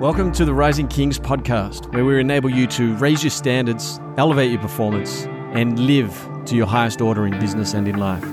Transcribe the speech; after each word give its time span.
Welcome 0.00 0.32
to 0.32 0.44
the 0.44 0.52
Rising 0.52 0.88
Kings 0.88 1.20
podcast, 1.20 1.92
where 1.94 2.04
we 2.04 2.18
enable 2.18 2.50
you 2.50 2.66
to 2.66 2.96
raise 2.96 3.22
your 3.22 3.30
standards, 3.30 4.00
elevate 4.18 4.50
your 4.50 4.60
performance, 4.60 5.24
and 5.52 5.78
live 5.78 6.28
to 6.46 6.56
your 6.56 6.66
highest 6.66 7.00
order 7.00 7.28
in 7.28 7.38
business 7.38 7.74
and 7.74 7.86
in 7.86 7.98
life. 7.98 8.24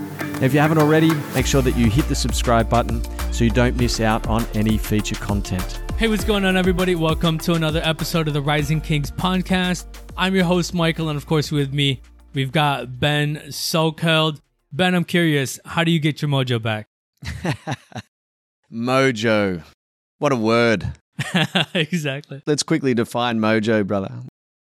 If 0.42 0.56
you 0.56 0.60
haven't 0.60 0.80
already, 0.80 1.14
make 1.36 1.46
sure 1.46 1.62
that 1.62 1.78
you 1.78 1.88
hit 1.88 2.06
the 2.08 2.16
subscribe 2.16 2.68
button 2.68 3.04
so 3.32 3.44
you 3.44 3.52
don't 3.52 3.78
miss 3.78 4.00
out 4.00 4.26
on 4.26 4.44
any 4.56 4.80
feature 4.80 5.14
content. 5.16 5.84
Hey, 5.98 6.08
what's 6.08 6.24
going 6.24 6.46
on, 6.46 6.58
everybody? 6.58 6.96
Welcome 6.96 7.38
to 7.40 7.54
another 7.54 7.82
episode 7.84 8.28
of 8.28 8.34
the 8.34 8.42
Rising 8.42 8.82
Kings 8.82 9.12
podcast. 9.12 9.86
I'm 10.18 10.34
your 10.34 10.46
host, 10.46 10.74
Michael, 10.74 11.10
and 11.10 11.18
of 11.18 11.28
course, 11.28 11.52
with 11.52 11.72
me, 11.72 12.02
we've 12.34 12.52
got 12.52 13.00
Ben 13.00 13.36
Salkeld. 13.50 14.42
Ben, 14.74 14.96
I'm 14.96 15.06
curious, 15.06 15.60
how 15.64 15.84
do 15.84 15.92
you 15.92 16.00
get 16.00 16.24
your 16.24 16.30
mojo 16.30 16.60
back? 16.60 16.88
mojo. 18.74 19.62
What 20.18 20.32
a 20.32 20.36
word. 20.36 20.94
exactly. 21.74 22.42
Let's 22.46 22.64
quickly 22.64 22.94
define 22.94 23.40
mojo, 23.40 23.86
brother. 23.86 24.12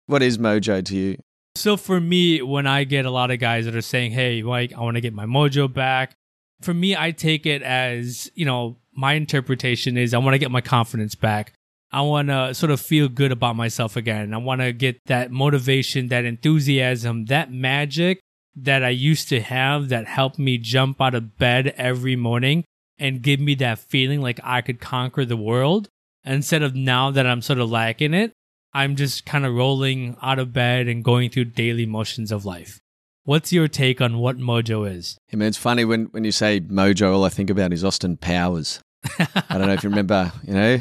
What 0.07 0.23
is 0.23 0.39
mojo 0.39 0.85
to 0.85 0.97
you? 0.97 1.19
So 1.55 1.77
for 1.77 2.01
me, 2.01 2.41
when 2.41 2.67
I 2.67 2.85
get 2.85 3.05
a 3.05 3.11
lot 3.11 3.31
of 3.31 3.41
guys 3.41 3.65
that 3.65 3.75
are 3.75 3.83
saying, 3.83 4.13
"Hey, 4.13 4.43
Mike, 4.43 4.73
I 4.73 4.81
want 4.81 4.97
to 4.97 5.01
get 5.01 5.13
my 5.13 5.27
mojo 5.27 5.73
back," 5.73 6.15
for 6.63 6.73
me, 6.73 6.97
I 6.97 7.11
take 7.11 7.47
it 7.47 7.63
as 7.63 8.31
you 8.35 8.45
know, 8.45 8.77
my 8.95 9.15
interpretation 9.15 9.97
is 9.97 10.15
I 10.15 10.19
want 10.19 10.35
to 10.35 10.39
get 10.39 10.51
my 10.51 10.61
confidence 10.61 11.15
back. 11.15 11.53
I 11.91 12.03
want 12.03 12.29
to 12.29 12.55
sort 12.55 12.71
of 12.71 12.81
feel 12.81 13.09
good 13.09 13.33
about 13.33 13.57
myself 13.57 13.97
again. 13.97 14.35
I 14.35 14.37
want 14.37 14.61
to 14.61 14.73
get 14.73 15.01
that 15.07 15.31
motivation, 15.31 16.09
that 16.09 16.25
enthusiasm, 16.25 17.27
that 17.27 17.51
magic 17.51 18.21
that 18.55 18.85
I 18.85 18.91
used 18.91 19.29
to 19.31 19.41
have 19.41 19.89
that 19.89 20.07
helped 20.07 20.39
me 20.39 20.59
jump 20.59 21.01
out 21.01 21.15
of 21.15 21.39
bed 21.39 21.75
every 21.77 22.17
morning 22.17 22.65
and 22.99 23.23
give 23.23 23.41
me 23.41 23.55
that 23.57 23.79
feeling 23.79 24.21
like 24.21 24.41
I 24.43 24.61
could 24.61 24.81
conquer 24.81 25.25
the 25.25 25.37
world. 25.37 25.89
Instead 26.25 26.63
of 26.63 26.75
now 26.75 27.11
that 27.11 27.27
I'm 27.27 27.43
sort 27.43 27.59
of 27.59 27.71
lacking 27.71 28.15
it, 28.15 28.33
I'm 28.73 28.97
just 28.97 29.25
kind 29.25 29.47
of 29.47 29.55
rolling 29.55 30.17
out 30.23 30.39
of 30.39 30.53
bed 30.53 30.89
and 30.89 31.03
going 31.03 31.31
through 31.31 31.47
daily 31.47 31.87
motions 31.87 32.31
of 32.31 32.45
life. 32.45 32.81
What's 33.25 33.53
your 33.53 33.69
take 33.69 34.01
on 34.01 34.19
what 34.19 34.39
mojo 34.39 34.91
is? 34.91 35.19
I 35.33 35.37
mean, 35.37 35.49
it's 35.49 35.59
funny 35.59 35.85
when, 35.85 36.07
when 36.07 36.25
you 36.25 36.33
say 36.33 36.61
mojo, 36.61 37.13
all 37.13 37.25
I 37.25 37.29
think 37.29 37.51
about 37.51 37.73
is 37.73 37.85
Austin 37.85 38.17
Powers. 38.17 38.81
I 39.19 39.59
don't 39.59 39.67
know 39.67 39.75
if 39.75 39.83
you 39.83 39.91
remember, 39.91 40.33
you 40.43 40.55
know, 40.55 40.81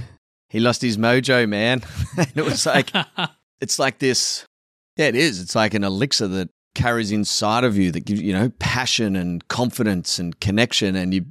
he 0.50 0.60
lost 0.60 0.82
his 0.82 0.98
mojo, 0.98 1.48
man. 1.48 1.82
and 2.18 2.32
it 2.36 2.46
was 2.46 2.66
like, 2.66 2.92
it's 3.62 3.80
like 3.80 4.00
this. 4.00 4.46
Yeah, 4.96 5.08
it 5.08 5.16
is. 5.16 5.42
It's 5.42 5.56
like 5.56 5.74
an 5.74 5.84
elixir 5.84 6.28
that 6.30 6.50
carries 6.74 7.12
inside 7.12 7.64
of 7.64 7.78
you 7.78 7.92
that 7.92 8.06
gives, 8.06 8.22
you 8.22 8.34
know, 8.34 8.50
passion 8.60 9.16
and 9.16 9.48
confidence 9.48 10.20
and 10.20 10.40
connection. 10.40 10.96
And 10.96 11.14
you, 11.14 11.26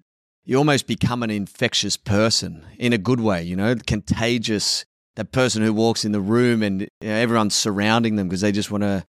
you 0.47 0.57
almost 0.57 0.87
become 0.87 1.23
an 1.23 1.31
infectious 1.31 1.97
person 1.97 2.65
in 2.79 2.93
a 2.93 2.99
good 2.99 3.21
way, 3.21 3.43
you 3.43 3.57
know, 3.57 3.75
contagious. 3.87 4.85
That 5.17 5.33
person 5.33 5.63
who 5.63 5.73
walks 5.73 6.05
in 6.05 6.13
the 6.13 6.21
room 6.21 6.63
and 6.63 6.83
you 6.83 7.09
know, 7.09 7.15
everyone's 7.15 7.55
surrounding 7.55 8.17
them 8.17 8.29
because 8.29 8.43
they 8.43 8.53
just 8.53 8.71
want 8.71 8.83
to, 8.83 9.05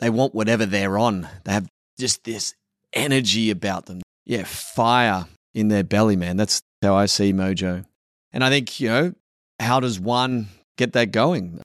they 0.00 0.10
want 0.10 0.34
whatever 0.34 0.66
they're 0.66 0.98
on. 0.98 1.28
They 1.44 1.52
have 1.52 1.68
just 1.98 2.24
this 2.24 2.54
energy 2.92 3.50
about 3.50 3.86
them. 3.86 4.02
Yeah, 4.26 4.42
fire 4.44 5.26
in 5.54 5.68
their 5.68 5.84
belly, 5.84 6.16
man. 6.16 6.36
That's 6.36 6.60
how 6.82 6.96
I 6.96 7.06
see 7.06 7.32
Mojo. 7.32 7.84
And 8.32 8.42
I 8.42 8.50
think, 8.50 8.80
you 8.80 8.88
know, 8.88 9.14
how 9.60 9.78
does 9.78 10.00
one 10.00 10.48
get 10.76 10.92
that 10.94 11.12
going? 11.12 11.62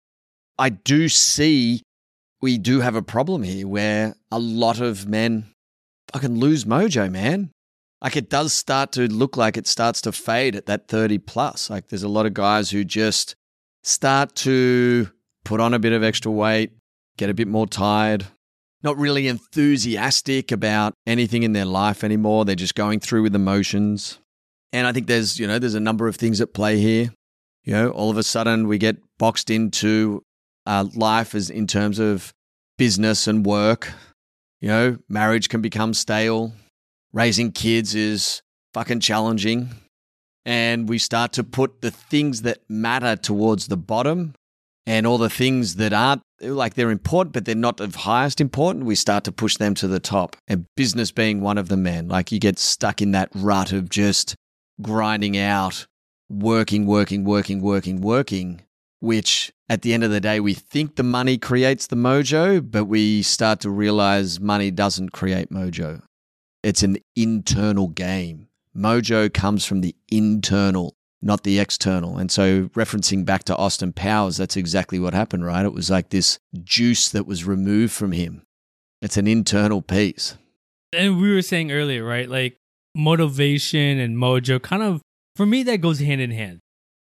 I 0.59 0.69
do 0.69 1.09
see 1.09 1.81
we 2.41 2.57
do 2.57 2.81
have 2.81 2.95
a 2.95 3.01
problem 3.01 3.43
here 3.43 3.67
where 3.67 4.15
a 4.31 4.39
lot 4.39 4.79
of 4.79 5.07
men 5.07 5.45
fucking 6.13 6.39
lose 6.39 6.65
mojo, 6.65 7.11
man. 7.11 7.49
Like 8.01 8.15
it 8.15 8.29
does 8.29 8.53
start 8.53 8.93
to 8.93 9.07
look 9.07 9.35
like 9.35 9.57
it 9.57 9.67
starts 9.67 10.01
to 10.01 10.11
fade 10.11 10.55
at 10.55 10.67
that 10.67 10.87
30 10.87 11.17
plus. 11.19 11.69
Like 11.69 11.89
there's 11.89 12.03
a 12.03 12.09
lot 12.09 12.25
of 12.25 12.33
guys 12.33 12.69
who 12.71 12.83
just 12.83 13.35
start 13.83 14.35
to 14.35 15.09
put 15.43 15.59
on 15.59 15.73
a 15.73 15.79
bit 15.79 15.93
of 15.93 16.03
extra 16.03 16.31
weight, 16.31 16.71
get 17.17 17.29
a 17.29 17.33
bit 17.33 17.47
more 17.47 17.67
tired, 17.67 18.25
not 18.83 18.97
really 18.97 19.27
enthusiastic 19.27 20.51
about 20.51 20.93
anything 21.05 21.43
in 21.43 21.53
their 21.53 21.65
life 21.65 22.03
anymore. 22.03 22.45
They're 22.45 22.55
just 22.55 22.75
going 22.75 22.99
through 22.99 23.23
with 23.23 23.35
emotions. 23.35 24.19
And 24.71 24.87
I 24.87 24.93
think 24.93 25.07
there's, 25.07 25.39
you 25.39 25.47
know, 25.47 25.59
there's 25.59 25.75
a 25.75 25.79
number 25.79 26.07
of 26.07 26.15
things 26.15 26.39
at 26.39 26.53
play 26.53 26.79
here. 26.79 27.11
You 27.65 27.73
know, 27.73 27.89
all 27.89 28.09
of 28.09 28.17
a 28.17 28.23
sudden 28.23 28.67
we 28.67 28.77
get 28.77 28.97
boxed 29.17 29.49
into 29.49 30.23
uh, 30.65 30.85
life 30.95 31.35
as 31.35 31.49
in 31.49 31.67
terms 31.67 31.99
of 31.99 32.33
business 32.77 33.27
and 33.27 33.45
work. 33.45 33.91
You 34.61 34.69
know, 34.69 34.97
marriage 35.09 35.49
can 35.49 35.61
become 35.61 35.93
stale. 35.93 36.53
Raising 37.11 37.51
kids 37.51 37.95
is 37.95 38.41
fucking 38.73 38.99
challenging. 38.99 39.69
And 40.45 40.87
we 40.87 40.97
start 40.97 41.33
to 41.33 41.43
put 41.43 41.81
the 41.81 41.91
things 41.91 42.43
that 42.43 42.59
matter 42.69 43.15
towards 43.15 43.67
the 43.67 43.77
bottom 43.77 44.33
and 44.85 45.05
all 45.05 45.17
the 45.17 45.29
things 45.29 45.75
that 45.75 45.93
aren't 45.93 46.23
like 46.41 46.73
they're 46.73 46.89
important, 46.89 47.33
but 47.33 47.45
they're 47.45 47.55
not 47.55 47.79
of 47.79 47.95
highest 47.95 48.39
importance. 48.39 48.85
We 48.85 48.95
start 48.95 49.23
to 49.25 49.31
push 49.31 49.57
them 49.57 49.75
to 49.75 49.87
the 49.87 49.99
top. 49.99 50.35
And 50.47 50.65
business 50.75 51.11
being 51.11 51.41
one 51.41 51.57
of 51.57 51.67
them, 51.67 51.83
man. 51.83 52.07
Like 52.07 52.31
you 52.31 52.39
get 52.39 52.57
stuck 52.57 53.01
in 53.01 53.11
that 53.11 53.29
rut 53.35 53.71
of 53.73 53.89
just 53.89 54.35
grinding 54.81 55.37
out, 55.37 55.85
working, 56.29 56.85
working, 56.85 57.25
working, 57.25 57.61
working, 57.61 58.01
working, 58.01 58.61
which 58.99 59.51
at 59.67 59.81
the 59.81 59.93
end 59.93 60.03
of 60.03 60.11
the 60.11 60.21
day, 60.21 60.39
we 60.39 60.53
think 60.53 60.95
the 60.95 61.03
money 61.03 61.37
creates 61.37 61.87
the 61.87 61.95
mojo, 61.95 62.59
but 62.59 62.85
we 62.85 63.21
start 63.21 63.59
to 63.59 63.69
realize 63.69 64.39
money 64.39 64.71
doesn't 64.71 65.09
create 65.09 65.51
mojo. 65.51 66.01
It's 66.63 66.83
an 66.83 66.97
internal 67.15 67.87
game. 67.87 68.47
Mojo 68.75 69.33
comes 69.33 69.65
from 69.65 69.81
the 69.81 69.95
internal, 70.11 70.95
not 71.21 71.43
the 71.43 71.59
external. 71.59 72.17
And 72.17 72.31
so, 72.31 72.69
referencing 72.69 73.25
back 73.25 73.43
to 73.45 73.55
Austin 73.55 73.93
Powers, 73.93 74.37
that's 74.37 74.57
exactly 74.57 74.99
what 74.99 75.13
happened, 75.13 75.45
right? 75.45 75.65
It 75.65 75.73
was 75.73 75.89
like 75.89 76.09
this 76.09 76.39
juice 76.63 77.09
that 77.09 77.25
was 77.25 77.45
removed 77.45 77.93
from 77.93 78.11
him. 78.11 78.43
It's 79.01 79.17
an 79.17 79.27
internal 79.27 79.81
piece. 79.81 80.37
And 80.91 81.21
we 81.21 81.33
were 81.33 81.41
saying 81.41 81.71
earlier, 81.71 82.03
right? 82.03 82.29
Like 82.29 82.57
motivation 82.95 83.99
and 83.99 84.17
mojo 84.17 84.61
kind 84.61 84.83
of, 84.83 85.01
for 85.35 85.45
me, 85.45 85.63
that 85.63 85.77
goes 85.77 85.99
hand 85.99 86.21
in 86.21 86.31
hand. 86.31 86.59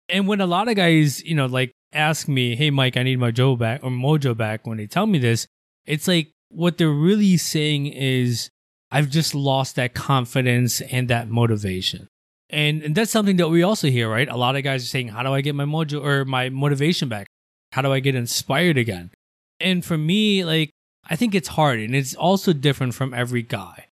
And 0.08 0.26
when 0.26 0.40
a 0.40 0.46
lot 0.46 0.68
of 0.68 0.76
guys, 0.76 1.22
you 1.24 1.34
know, 1.34 1.46
like 1.46 1.72
ask 1.92 2.28
me, 2.28 2.56
hey, 2.56 2.70
Mike, 2.70 2.96
I 2.96 3.02
need 3.02 3.18
my 3.18 3.30
Joe 3.30 3.56
back 3.56 3.82
or 3.82 3.90
mojo 3.90 4.36
back, 4.36 4.66
when 4.66 4.78
they 4.78 4.86
tell 4.86 5.06
me 5.06 5.18
this, 5.18 5.46
it's 5.86 6.06
like 6.06 6.30
what 6.50 6.78
they're 6.78 6.90
really 6.90 7.36
saying 7.36 7.86
is, 7.86 8.50
I've 8.90 9.08
just 9.08 9.34
lost 9.34 9.76
that 9.76 9.94
confidence 9.94 10.80
and 10.80 11.08
that 11.08 11.28
motivation. 11.28 12.08
And, 12.48 12.82
and 12.82 12.94
that's 12.94 13.12
something 13.12 13.36
that 13.36 13.48
we 13.48 13.62
also 13.62 13.88
hear, 13.88 14.10
right? 14.10 14.28
A 14.28 14.36
lot 14.36 14.56
of 14.56 14.64
guys 14.64 14.82
are 14.82 14.88
saying, 14.88 15.08
How 15.08 15.22
do 15.22 15.32
I 15.32 15.40
get 15.40 15.54
my 15.54 15.64
mojo 15.64 16.04
or 16.04 16.24
my 16.24 16.48
motivation 16.48 17.08
back? 17.08 17.28
How 17.72 17.82
do 17.82 17.92
I 17.92 18.00
get 18.00 18.16
inspired 18.16 18.76
again? 18.76 19.10
And 19.60 19.84
for 19.84 19.96
me, 19.96 20.44
like, 20.44 20.70
I 21.08 21.16
think 21.16 21.34
it's 21.34 21.48
hard 21.48 21.78
and 21.78 21.94
it's 21.94 22.14
also 22.14 22.52
different 22.52 22.94
from 22.94 23.14
every 23.14 23.42
guy. 23.42 23.86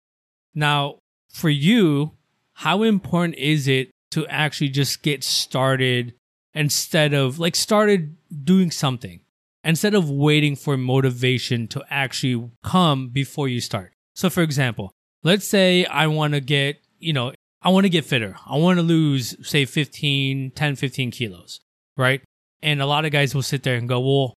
Now, 0.55 0.99
for 1.31 1.49
you, 1.49 2.13
how 2.55 2.83
important 2.83 3.37
is 3.37 3.67
it 3.67 3.91
to 4.13 4.27
actually 4.29 4.69
just 4.69 5.03
get 5.03 5.25
started 5.25 6.15
instead 6.55 7.13
of 7.13 7.41
like 7.41 7.57
started 7.57 8.17
doing 8.45 8.71
something 8.71 9.21
instead 9.65 9.95
of 9.95 10.09
waiting 10.09 10.55
for 10.55 10.77
motivation 10.77 11.67
to 11.67 11.85
actually 11.91 12.51
come 12.63 13.09
before 13.09 13.49
you 13.49 13.61
start? 13.61 13.94
So, 14.15 14.31
for 14.31 14.43
example, 14.43 14.93
let's 15.23 15.47
say 15.47 15.85
I 15.85 16.07
want 16.07 16.35
to 16.35 16.41
get, 16.41 16.81
you 16.99 17.13
know, 17.13 17.33
I 17.63 17.71
want 17.71 17.85
to 17.85 17.91
get 17.91 18.05
fitter. 18.05 18.37
I 18.47 18.57
want 18.57 18.79
to 18.79 18.83
lose, 18.83 19.37
say, 19.47 19.65
15, 19.65 20.53
10, 20.53 20.77
15 20.77 21.11
kilos, 21.11 21.61
right? 21.97 22.23
And 22.63 22.81
a 22.81 22.87
lot 22.87 23.05
of 23.05 23.13
guys 23.13 23.35
will 23.35 23.43
sit 23.43 23.63
there 23.63 23.77
and 23.77 23.89
go, 23.89 24.01
well, 24.01 24.35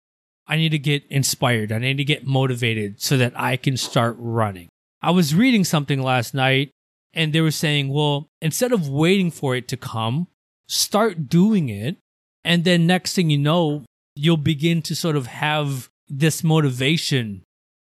I 0.48 0.56
need 0.56 0.70
to 0.70 0.80
get 0.80 1.04
inspired. 1.10 1.72
I 1.72 1.80
need 1.80 1.98
to 1.98 2.04
get 2.04 2.26
motivated 2.26 3.02
so 3.02 3.18
that 3.18 3.34
I 3.36 3.58
can 3.58 3.76
start 3.78 4.16
running. 4.18 4.70
I 5.02 5.12
was 5.12 5.36
reading 5.36 5.64
something 5.64 6.02
last 6.02 6.34
night 6.34 6.72
and 7.14 7.34
they 7.34 7.42
were 7.42 7.52
saying, 7.52 7.90
well, 7.90 8.28
instead 8.42 8.72
of 8.72 8.90
waiting 8.90 9.30
for 9.30 9.56
it 9.56 9.68
to 9.70 9.78
come, 9.78 10.28
start 10.68 11.30
doing 11.30 11.70
it. 11.70 11.98
And 12.44 12.64
then 12.64 12.88
next 12.88 13.14
thing 13.14 13.30
you 13.30 13.38
know, 13.38 13.84
you'll 14.16 14.38
begin 14.38 14.82
to 14.84 14.96
sort 14.96 15.16
of 15.16 15.28
have 15.28 15.90
this 16.08 16.44
motivation 16.44 17.44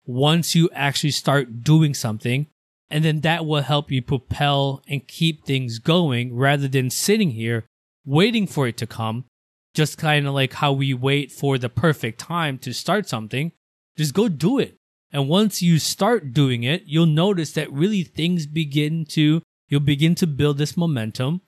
once 0.08 0.54
you 0.54 0.70
actually 0.72 1.10
start 1.10 1.62
doing 1.62 1.92
something. 1.94 2.46
And 2.90 3.04
then 3.04 3.20
that 3.20 3.44
will 3.44 3.60
help 3.60 3.92
you 3.92 4.00
propel 4.00 4.82
and 4.88 5.06
keep 5.06 5.44
things 5.44 5.78
going 5.78 6.34
rather 6.34 6.66
than 6.66 6.88
sitting 6.88 7.32
here 7.32 7.66
waiting 8.06 8.46
for 8.46 8.66
it 8.66 8.78
to 8.78 8.86
come. 8.86 9.26
Just 9.74 9.98
kind 9.98 10.26
of 10.26 10.32
like 10.32 10.54
how 10.54 10.72
we 10.72 10.94
wait 10.94 11.30
for 11.30 11.58
the 11.58 11.68
perfect 11.68 12.18
time 12.18 12.56
to 12.60 12.72
start 12.72 13.06
something. 13.06 13.52
Just 13.98 14.14
go 14.14 14.28
do 14.28 14.58
it. 14.58 14.76
And 15.12 15.28
once 15.28 15.60
you 15.60 15.78
start 15.78 16.32
doing 16.32 16.62
it, 16.62 16.84
you'll 16.86 17.06
notice 17.06 17.52
that 17.52 17.70
really 17.70 18.02
things 18.02 18.46
begin 18.46 19.04
to, 19.10 19.42
you'll 19.68 19.80
begin 19.80 20.14
to 20.16 20.26
build 20.26 20.56
this 20.56 20.76
momentum 20.76 21.42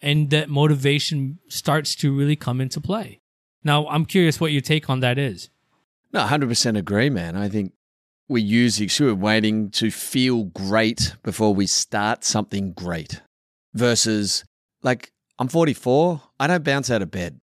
and 0.00 0.30
that 0.30 0.48
motivation 0.48 1.38
starts 1.48 1.94
to 1.96 2.16
really 2.16 2.36
come 2.36 2.62
into 2.62 2.80
play. 2.80 3.20
Now, 3.62 3.86
I'm 3.88 4.06
curious 4.06 4.40
what 4.40 4.52
your 4.52 4.62
take 4.62 4.88
on 4.88 5.00
that 5.00 5.18
is. 5.18 5.50
No, 6.12 6.24
100% 6.24 6.78
agree, 6.78 7.10
man. 7.10 7.36
I 7.36 7.48
think 7.48 7.72
we 8.28 8.40
use 8.42 8.76
the 8.76 8.84
excuse 8.84 9.12
of 9.12 9.20
waiting 9.20 9.70
to 9.70 9.90
feel 9.90 10.44
great 10.44 11.14
before 11.22 11.54
we 11.54 11.66
start 11.66 12.24
something 12.24 12.72
great 12.72 13.22
versus 13.74 14.44
like 14.82 15.12
I'm 15.38 15.48
44, 15.48 16.22
I 16.40 16.46
don't 16.46 16.64
bounce 16.64 16.90
out 16.90 17.02
of 17.02 17.10
bed. 17.10 17.38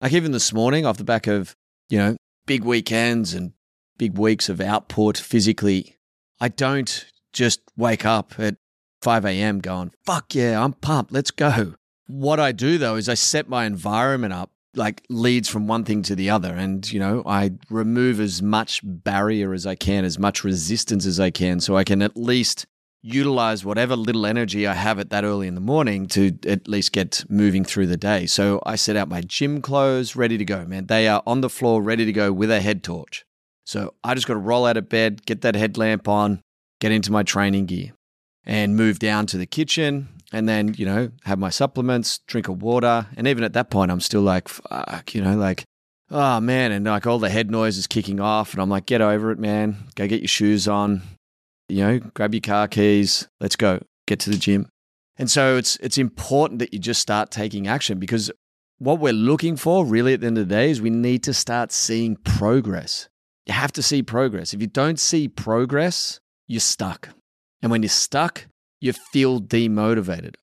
Like 0.00 0.12
even 0.12 0.32
this 0.32 0.52
morning, 0.52 0.84
off 0.84 0.98
the 0.98 1.04
back 1.04 1.26
of, 1.26 1.56
you 1.88 1.98
know, 1.98 2.16
big 2.46 2.62
weekends 2.62 3.34
and 3.34 3.52
big 3.96 4.18
weeks 4.18 4.48
of 4.48 4.60
output 4.60 5.16
physically, 5.16 5.96
I 6.40 6.48
don't 6.48 7.06
just 7.32 7.60
wake 7.76 8.04
up 8.04 8.34
at 8.38 8.56
5 9.02 9.24
a.m. 9.24 9.60
going, 9.60 9.92
fuck 10.04 10.34
yeah, 10.34 10.62
I'm 10.62 10.74
pumped, 10.74 11.12
let's 11.12 11.30
go. 11.30 11.74
What 12.06 12.38
I 12.38 12.52
do 12.52 12.78
though 12.78 12.96
is 12.96 13.08
I 13.08 13.14
set 13.14 13.48
my 13.48 13.64
environment 13.64 14.32
up 14.32 14.50
like 14.74 15.02
leads 15.08 15.48
from 15.48 15.66
one 15.66 15.84
thing 15.84 16.02
to 16.02 16.14
the 16.14 16.30
other. 16.30 16.54
And, 16.54 16.90
you 16.90 17.00
know, 17.00 17.22
I 17.26 17.52
remove 17.70 18.20
as 18.20 18.42
much 18.42 18.80
barrier 18.84 19.52
as 19.52 19.66
I 19.66 19.74
can, 19.74 20.04
as 20.04 20.18
much 20.18 20.44
resistance 20.44 21.06
as 21.06 21.18
I 21.18 21.30
can, 21.30 21.60
so 21.60 21.76
I 21.76 21.84
can 21.84 22.02
at 22.02 22.16
least 22.16 22.66
utilize 23.00 23.64
whatever 23.64 23.96
little 23.96 24.26
energy 24.26 24.66
I 24.66 24.74
have 24.74 24.98
at 24.98 25.10
that 25.10 25.24
early 25.24 25.46
in 25.46 25.54
the 25.54 25.60
morning 25.60 26.06
to 26.08 26.36
at 26.46 26.66
least 26.68 26.92
get 26.92 27.24
moving 27.28 27.64
through 27.64 27.86
the 27.86 27.96
day. 27.96 28.26
So 28.26 28.60
I 28.66 28.76
set 28.76 28.96
out 28.96 29.08
my 29.08 29.20
gym 29.20 29.62
clothes 29.62 30.16
ready 30.16 30.36
to 30.36 30.44
go, 30.44 30.64
man. 30.64 30.86
They 30.86 31.08
are 31.08 31.22
on 31.26 31.40
the 31.40 31.48
floor 31.48 31.80
ready 31.80 32.04
to 32.04 32.12
go 32.12 32.32
with 32.32 32.50
a 32.50 32.60
head 32.60 32.82
torch. 32.82 33.24
So 33.64 33.94
I 34.02 34.14
just 34.14 34.26
got 34.26 34.34
to 34.34 34.40
roll 34.40 34.66
out 34.66 34.76
of 34.76 34.88
bed, 34.88 35.24
get 35.26 35.42
that 35.42 35.54
headlamp 35.54 36.08
on, 36.08 36.42
get 36.80 36.92
into 36.92 37.12
my 37.12 37.22
training 37.22 37.66
gear 37.66 37.92
and 38.44 38.76
move 38.76 38.98
down 38.98 39.26
to 39.26 39.36
the 39.36 39.46
kitchen 39.46 40.08
and 40.32 40.48
then, 40.48 40.74
you 40.74 40.84
know, 40.84 41.10
have 41.24 41.38
my 41.38 41.50
supplements, 41.50 42.18
drink 42.26 42.48
a 42.48 42.52
water. 42.52 43.06
And 43.16 43.26
even 43.26 43.44
at 43.44 43.54
that 43.54 43.70
point, 43.70 43.90
I'm 43.90 44.00
still 44.00 44.20
like, 44.20 44.48
fuck, 44.48 45.14
you 45.14 45.22
know, 45.22 45.36
like, 45.36 45.64
oh 46.10 46.40
man. 46.40 46.72
And 46.72 46.84
like 46.84 47.06
all 47.06 47.18
the 47.18 47.30
head 47.30 47.50
noise 47.50 47.78
is 47.78 47.86
kicking 47.86 48.20
off. 48.20 48.52
And 48.52 48.60
I'm 48.60 48.68
like, 48.68 48.86
get 48.86 49.00
over 49.00 49.30
it, 49.30 49.38
man. 49.38 49.76
Go 49.94 50.06
get 50.06 50.20
your 50.20 50.28
shoes 50.28 50.68
on, 50.68 51.02
you 51.68 51.84
know, 51.84 51.98
grab 51.98 52.34
your 52.34 52.42
car 52.42 52.68
keys. 52.68 53.28
Let's 53.40 53.56
go 53.56 53.80
get 54.06 54.20
to 54.20 54.30
the 54.30 54.36
gym. 54.36 54.68
And 55.16 55.30
so 55.30 55.56
it's, 55.56 55.76
it's 55.76 55.98
important 55.98 56.60
that 56.60 56.72
you 56.72 56.78
just 56.78 57.00
start 57.00 57.30
taking 57.30 57.66
action 57.66 57.98
because 57.98 58.30
what 58.78 59.00
we're 59.00 59.12
looking 59.12 59.56
for 59.56 59.84
really 59.84 60.14
at 60.14 60.20
the 60.20 60.26
end 60.26 60.38
of 60.38 60.48
the 60.48 60.54
day 60.54 60.70
is 60.70 60.80
we 60.80 60.90
need 60.90 61.24
to 61.24 61.34
start 61.34 61.72
seeing 61.72 62.16
progress. 62.16 63.08
You 63.46 63.54
have 63.54 63.72
to 63.72 63.82
see 63.82 64.02
progress. 64.02 64.54
If 64.54 64.60
you 64.60 64.66
don't 64.66 65.00
see 65.00 65.26
progress, 65.26 66.20
you're 66.46 66.60
stuck. 66.60 67.08
And 67.62 67.72
when 67.72 67.82
you're 67.82 67.88
stuck, 67.88 68.46
you 68.80 68.92
feel 68.92 69.40
demotivated. 69.40 70.34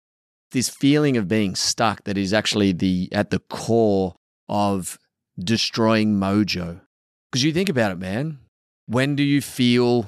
This 0.52 0.70
feeling 0.70 1.18
of 1.18 1.28
being 1.28 1.56
stuck 1.56 2.04
that 2.06 2.18
is 2.18 2.34
actually 2.34 2.72
the 2.72 3.10
at 3.12 3.30
the 3.30 3.40
core 3.40 4.16
of 4.48 4.98
destroying 5.38 6.16
mojo. 6.16 6.82
Because 7.32 7.44
you 7.44 7.52
think 7.52 7.70
about 7.70 7.92
it, 7.92 8.00
man. 8.00 8.40
When 8.88 9.16
do 9.16 9.24
you 9.24 9.42
feel 9.42 10.08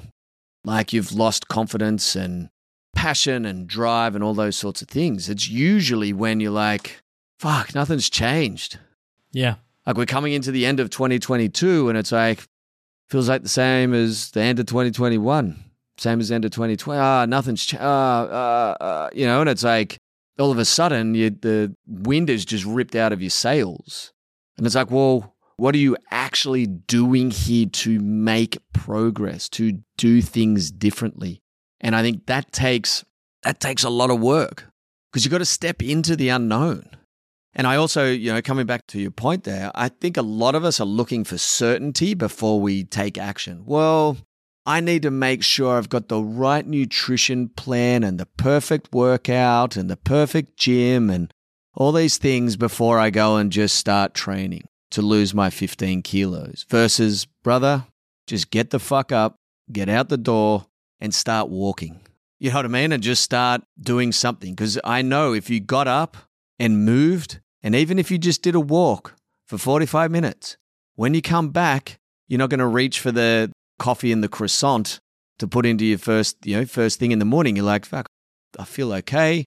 like 0.64 0.92
you've 0.92 1.12
lost 1.12 1.48
confidence 1.48 2.14
and 2.14 2.48
passion 2.94 3.44
and 3.44 3.66
drive 3.66 4.14
and 4.14 4.24
all 4.24 4.34
those 4.34 4.56
sorts 4.56 4.80
of 4.80 4.88
things? 4.88 5.28
It's 5.28 5.48
usually 5.48 6.12
when 6.12 6.40
you're 6.40 6.52
like, 6.52 7.02
fuck, 7.38 7.74
nothing's 7.74 8.08
changed. 8.08 8.78
Yeah. 9.32 9.56
Like 9.86 9.96
we're 9.96 10.06
coming 10.06 10.32
into 10.32 10.52
the 10.52 10.64
end 10.64 10.80
of 10.80 10.90
2022 10.90 11.88
and 11.88 11.98
it's 11.98 12.12
like, 12.12 12.46
feels 13.10 13.28
like 13.28 13.42
the 13.42 13.48
same 13.48 13.94
as 13.94 14.30
the 14.30 14.40
end 14.40 14.60
of 14.60 14.66
2021 14.66 15.64
same 16.00 16.20
as 16.20 16.30
end 16.30 16.44
of 16.44 16.50
2020. 16.50 16.98
Ah, 16.98 17.26
nothing's 17.26 17.64
changed. 17.64 17.84
Ah, 17.84 18.22
uh, 18.22 18.84
uh, 18.84 19.10
you 19.12 19.26
know, 19.26 19.40
and 19.40 19.50
it's 19.50 19.64
like 19.64 19.98
all 20.38 20.50
of 20.50 20.58
a 20.58 20.64
sudden 20.64 21.14
you, 21.14 21.30
the 21.30 21.74
wind 21.86 22.30
is 22.30 22.44
just 22.44 22.64
ripped 22.64 22.94
out 22.94 23.12
of 23.12 23.20
your 23.20 23.30
sails. 23.30 24.12
And 24.56 24.66
it's 24.66 24.74
like, 24.74 24.90
well, 24.90 25.34
what 25.56 25.74
are 25.74 25.78
you 25.78 25.96
actually 26.10 26.66
doing 26.66 27.30
here 27.30 27.66
to 27.66 27.98
make 27.98 28.58
progress, 28.72 29.48
to 29.50 29.80
do 29.96 30.22
things 30.22 30.70
differently? 30.70 31.40
And 31.80 31.94
I 31.94 32.02
think 32.02 32.26
that 32.26 32.52
takes 32.52 33.04
that 33.42 33.60
takes 33.60 33.84
a 33.84 33.90
lot 33.90 34.10
of 34.10 34.20
work 34.20 34.66
because 35.10 35.24
you've 35.24 35.32
got 35.32 35.38
to 35.38 35.44
step 35.44 35.82
into 35.82 36.16
the 36.16 36.28
unknown. 36.28 36.90
And 37.54 37.66
I 37.66 37.76
also, 37.76 38.10
you 38.10 38.32
know, 38.32 38.42
coming 38.42 38.66
back 38.66 38.86
to 38.88 39.00
your 39.00 39.10
point 39.10 39.44
there, 39.44 39.70
I 39.74 39.88
think 39.88 40.16
a 40.16 40.22
lot 40.22 40.54
of 40.54 40.64
us 40.64 40.80
are 40.80 40.86
looking 40.86 41.24
for 41.24 41.38
certainty 41.38 42.14
before 42.14 42.60
we 42.60 42.84
take 42.84 43.18
action. 43.18 43.64
Well, 43.64 44.16
I 44.68 44.80
need 44.80 45.00
to 45.04 45.10
make 45.10 45.42
sure 45.42 45.78
I've 45.78 45.88
got 45.88 46.08
the 46.08 46.22
right 46.22 46.66
nutrition 46.66 47.48
plan 47.48 48.04
and 48.04 48.20
the 48.20 48.26
perfect 48.26 48.92
workout 48.92 49.76
and 49.76 49.88
the 49.88 49.96
perfect 49.96 50.58
gym 50.58 51.08
and 51.08 51.32
all 51.74 51.90
these 51.90 52.18
things 52.18 52.54
before 52.56 52.98
I 52.98 53.08
go 53.08 53.38
and 53.38 53.50
just 53.50 53.76
start 53.76 54.12
training 54.12 54.68
to 54.90 55.00
lose 55.00 55.32
my 55.32 55.48
15 55.48 56.02
kilos. 56.02 56.66
Versus, 56.68 57.24
brother, 57.42 57.86
just 58.26 58.50
get 58.50 58.68
the 58.68 58.78
fuck 58.78 59.10
up, 59.10 59.36
get 59.72 59.88
out 59.88 60.10
the 60.10 60.18
door, 60.18 60.66
and 61.00 61.14
start 61.14 61.48
walking. 61.48 62.00
You 62.38 62.50
know 62.50 62.56
what 62.56 62.66
I 62.66 62.68
mean? 62.68 62.92
And 62.92 63.02
just 63.02 63.22
start 63.22 63.62
doing 63.80 64.12
something. 64.12 64.54
Because 64.54 64.78
I 64.84 65.00
know 65.00 65.32
if 65.32 65.48
you 65.48 65.60
got 65.60 65.88
up 65.88 66.18
and 66.58 66.84
moved, 66.84 67.40
and 67.62 67.74
even 67.74 67.98
if 67.98 68.10
you 68.10 68.18
just 68.18 68.42
did 68.42 68.54
a 68.54 68.60
walk 68.60 69.14
for 69.46 69.56
45 69.56 70.10
minutes, 70.10 70.58
when 70.94 71.14
you 71.14 71.22
come 71.22 71.48
back, 71.48 71.98
you're 72.26 72.36
not 72.36 72.50
going 72.50 72.60
to 72.60 72.66
reach 72.66 73.00
for 73.00 73.10
the, 73.10 73.50
coffee 73.78 74.12
and 74.12 74.22
the 74.22 74.28
croissant 74.28 75.00
to 75.38 75.46
put 75.46 75.66
into 75.66 75.84
your 75.84 75.98
first, 75.98 76.36
you 76.44 76.56
know, 76.56 76.66
first 76.66 76.98
thing 76.98 77.12
in 77.12 77.18
the 77.18 77.24
morning. 77.24 77.56
You're 77.56 77.64
like, 77.64 77.84
fuck, 77.84 78.06
I 78.58 78.64
feel 78.64 78.92
okay. 78.92 79.44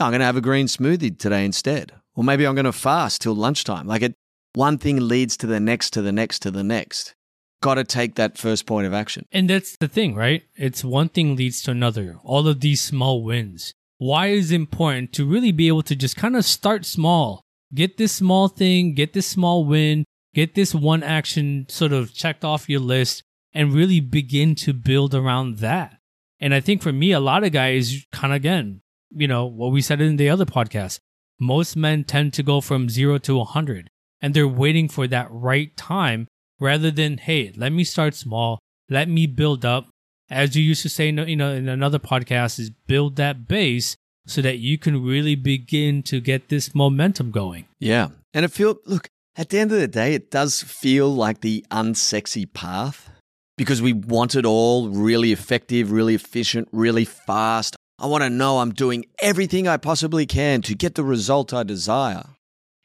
I'm 0.00 0.10
going 0.10 0.20
to 0.20 0.26
have 0.26 0.36
a 0.36 0.40
green 0.40 0.66
smoothie 0.66 1.18
today 1.18 1.44
instead. 1.44 1.92
Or 2.14 2.24
maybe 2.24 2.46
I'm 2.46 2.54
going 2.54 2.64
to 2.64 2.72
fast 2.72 3.22
till 3.22 3.34
lunchtime. 3.34 3.86
Like 3.86 4.02
it, 4.02 4.14
one 4.54 4.78
thing 4.78 5.08
leads 5.08 5.36
to 5.38 5.46
the 5.46 5.60
next, 5.60 5.90
to 5.90 6.02
the 6.02 6.12
next, 6.12 6.40
to 6.40 6.50
the 6.50 6.64
next. 6.64 7.14
Got 7.60 7.74
to 7.74 7.84
take 7.84 8.16
that 8.16 8.38
first 8.38 8.66
point 8.66 8.86
of 8.86 8.92
action. 8.92 9.26
And 9.30 9.48
that's 9.48 9.76
the 9.76 9.88
thing, 9.88 10.14
right? 10.14 10.42
It's 10.56 10.84
one 10.84 11.08
thing 11.08 11.36
leads 11.36 11.62
to 11.62 11.70
another. 11.70 12.18
All 12.24 12.48
of 12.48 12.60
these 12.60 12.80
small 12.80 13.22
wins. 13.22 13.72
Why 13.98 14.28
is 14.28 14.50
it 14.50 14.56
important 14.56 15.12
to 15.14 15.24
really 15.24 15.52
be 15.52 15.68
able 15.68 15.82
to 15.82 15.94
just 15.94 16.16
kind 16.16 16.36
of 16.36 16.44
start 16.44 16.84
small? 16.84 17.40
Get 17.72 17.98
this 17.98 18.12
small 18.12 18.48
thing, 18.48 18.94
get 18.94 19.12
this 19.12 19.28
small 19.28 19.64
win, 19.64 20.04
get 20.34 20.54
this 20.54 20.74
one 20.74 21.02
action 21.02 21.66
sort 21.68 21.92
of 21.92 22.12
checked 22.12 22.44
off 22.44 22.68
your 22.68 22.80
list, 22.80 23.22
and 23.54 23.72
really 23.72 24.00
begin 24.00 24.54
to 24.56 24.72
build 24.72 25.14
around 25.14 25.58
that. 25.58 25.98
And 26.40 26.54
I 26.54 26.60
think 26.60 26.82
for 26.82 26.92
me, 26.92 27.12
a 27.12 27.20
lot 27.20 27.44
of 27.44 27.52
guys 27.52 28.04
kind 28.12 28.32
of 28.32 28.36
again, 28.36 28.80
you 29.10 29.28
know, 29.28 29.46
what 29.46 29.72
we 29.72 29.82
said 29.82 30.00
in 30.00 30.16
the 30.16 30.28
other 30.28 30.46
podcast, 30.46 30.98
most 31.38 31.76
men 31.76 32.04
tend 32.04 32.32
to 32.34 32.42
go 32.42 32.60
from 32.60 32.88
zero 32.88 33.18
to 33.18 33.36
100 33.36 33.90
and 34.20 34.34
they're 34.34 34.48
waiting 34.48 34.88
for 34.88 35.06
that 35.08 35.28
right 35.30 35.76
time 35.76 36.28
rather 36.60 36.90
than, 36.90 37.18
hey, 37.18 37.52
let 37.56 37.72
me 37.72 37.84
start 37.84 38.14
small, 38.14 38.58
let 38.88 39.08
me 39.08 39.26
build 39.26 39.64
up. 39.64 39.88
As 40.30 40.56
you 40.56 40.62
used 40.62 40.82
to 40.82 40.88
say, 40.88 41.06
you 41.06 41.36
know, 41.36 41.52
in 41.52 41.68
another 41.68 41.98
podcast, 41.98 42.58
is 42.58 42.70
build 42.70 43.16
that 43.16 43.46
base 43.46 43.96
so 44.26 44.40
that 44.40 44.58
you 44.58 44.78
can 44.78 45.04
really 45.04 45.34
begin 45.34 46.02
to 46.04 46.20
get 46.20 46.48
this 46.48 46.74
momentum 46.74 47.30
going. 47.30 47.66
Yeah. 47.78 48.08
And 48.32 48.44
it 48.44 48.52
feel 48.52 48.78
look, 48.86 49.08
at 49.36 49.50
the 49.50 49.58
end 49.58 49.72
of 49.72 49.78
the 49.78 49.88
day, 49.88 50.14
it 50.14 50.30
does 50.30 50.62
feel 50.62 51.12
like 51.14 51.40
the 51.40 51.64
unsexy 51.70 52.50
path 52.50 53.10
because 53.56 53.82
we 53.82 53.92
want 53.92 54.34
it 54.34 54.46
all 54.46 54.88
really 54.88 55.32
effective, 55.32 55.92
really 55.92 56.14
efficient, 56.14 56.68
really 56.72 57.04
fast. 57.04 57.76
I 57.98 58.06
want 58.06 58.24
to 58.24 58.30
know 58.30 58.58
I'm 58.58 58.72
doing 58.72 59.04
everything 59.20 59.68
I 59.68 59.76
possibly 59.76 60.26
can 60.26 60.62
to 60.62 60.74
get 60.74 60.94
the 60.94 61.04
result 61.04 61.52
I 61.52 61.62
desire. 61.62 62.24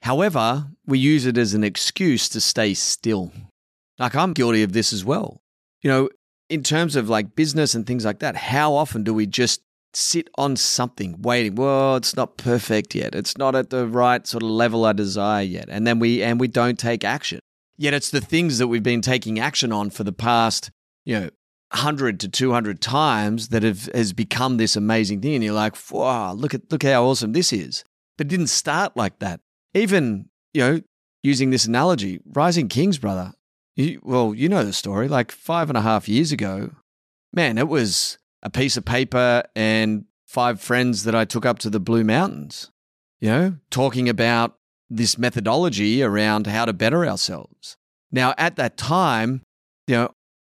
However, 0.04 0.68
we 0.86 1.00
use 1.00 1.26
it 1.26 1.38
as 1.38 1.54
an 1.54 1.64
excuse 1.64 2.30
to 2.30 2.42
stay 2.42 2.74
still. 2.74 3.32
Like 3.98 4.16
I'm 4.16 4.34
guilty 4.34 4.64
of 4.64 4.74
this 4.74 4.94
as 4.94 5.04
well. 5.04 5.42
You 5.82 5.90
know, 5.90 6.10
in 6.50 6.64
terms 6.64 6.96
of 6.96 7.10
like 7.10 7.36
business 7.36 7.74
and 7.74 7.86
things 7.86 8.06
like 8.06 8.20
that, 8.20 8.36
how 8.36 8.74
often 8.74 9.04
do 9.04 9.14
we 9.14 9.26
just 9.26 9.62
sit 9.94 10.30
on 10.38 10.56
something 10.56 11.22
waiting? 11.22 11.56
Well, 11.56 11.96
it's 11.96 12.16
not 12.16 12.38
perfect 12.38 12.94
yet. 12.94 13.16
It's 13.16 13.38
not 13.38 13.56
at 13.56 13.70
the 13.70 13.88
right 13.88 14.26
sort 14.28 14.44
of 14.44 14.50
level 14.50 14.86
I 14.86 14.94
desire 14.94 15.44
yet. 15.44 15.66
And 15.70 15.88
then 15.88 16.00
we 16.00 16.22
and 16.22 16.40
we 16.40 16.48
don't 16.48 16.78
take 16.78 17.04
action. 17.04 17.40
Yet 17.78 17.94
it's 17.94 18.10
the 18.10 18.22
things 18.22 18.58
that 18.58 18.68
we've 18.68 18.84
been 18.84 19.02
taking 19.02 19.40
action 19.40 19.72
on 19.72 19.90
for 19.90 20.04
the 20.04 20.12
past, 20.12 20.72
you 21.06 21.20
know, 21.20 21.30
100 21.72 22.20
to 22.22 22.30
200 22.30 22.82
times 22.82 23.50
that 23.50 23.64
have 23.64 23.90
has 23.94 24.14
become 24.14 24.58
this 24.58 24.76
amazing 24.76 25.22
thing 25.22 25.36
and 25.36 25.44
you're 25.44 25.54
like, 25.54 25.76
"Wow, 25.92 26.34
look 26.34 26.54
at 26.54 26.72
look 26.72 26.84
how 26.84 27.06
awesome 27.06 27.34
this 27.34 27.52
is." 27.52 27.84
But 28.18 28.28
it 28.28 28.30
didn't 28.30 28.48
start 28.48 28.96
like 28.96 29.20
that. 29.20 29.42
Even, 29.74 30.30
you 30.54 30.62
know, 30.62 30.82
using 31.24 31.50
this 31.50 31.66
analogy, 31.66 32.20
Rising 32.26 32.68
Kings, 32.68 32.98
brother. 32.98 33.34
You, 33.76 34.00
well, 34.04 34.34
you 34.34 34.50
know 34.50 34.64
the 34.64 34.74
story. 34.74 35.08
Like 35.08 35.32
five 35.32 35.70
and 35.70 35.78
a 35.78 35.82
half 35.82 36.10
years 36.10 36.32
ago, 36.32 36.72
man, 37.34 37.58
it 37.58 37.68
was 37.68 38.18
a 38.42 38.50
piece 38.50 38.78
of 38.78 38.86
paper 38.86 39.44
and 39.56 40.06
five 40.26 40.62
friends 40.62 41.04
that 41.04 41.14
I 41.14 41.26
took 41.26 41.46
up 41.46 41.60
to 41.60 41.70
the 41.70 41.80
Blue 41.80 42.04
Mountains, 42.04 42.72
you 43.20 43.30
know, 43.30 43.58
talking 43.70 44.10
about 44.10 44.58
this 44.90 45.18
methodology 45.18 46.02
around 46.02 46.48
how 46.48 46.66
to 46.66 46.74
better 46.74 47.06
ourselves. 47.06 47.76
Now, 48.12 48.34
at 48.38 48.56
that 48.56 48.78
time, 48.78 49.42
you 49.88 49.96
know, 49.96 50.12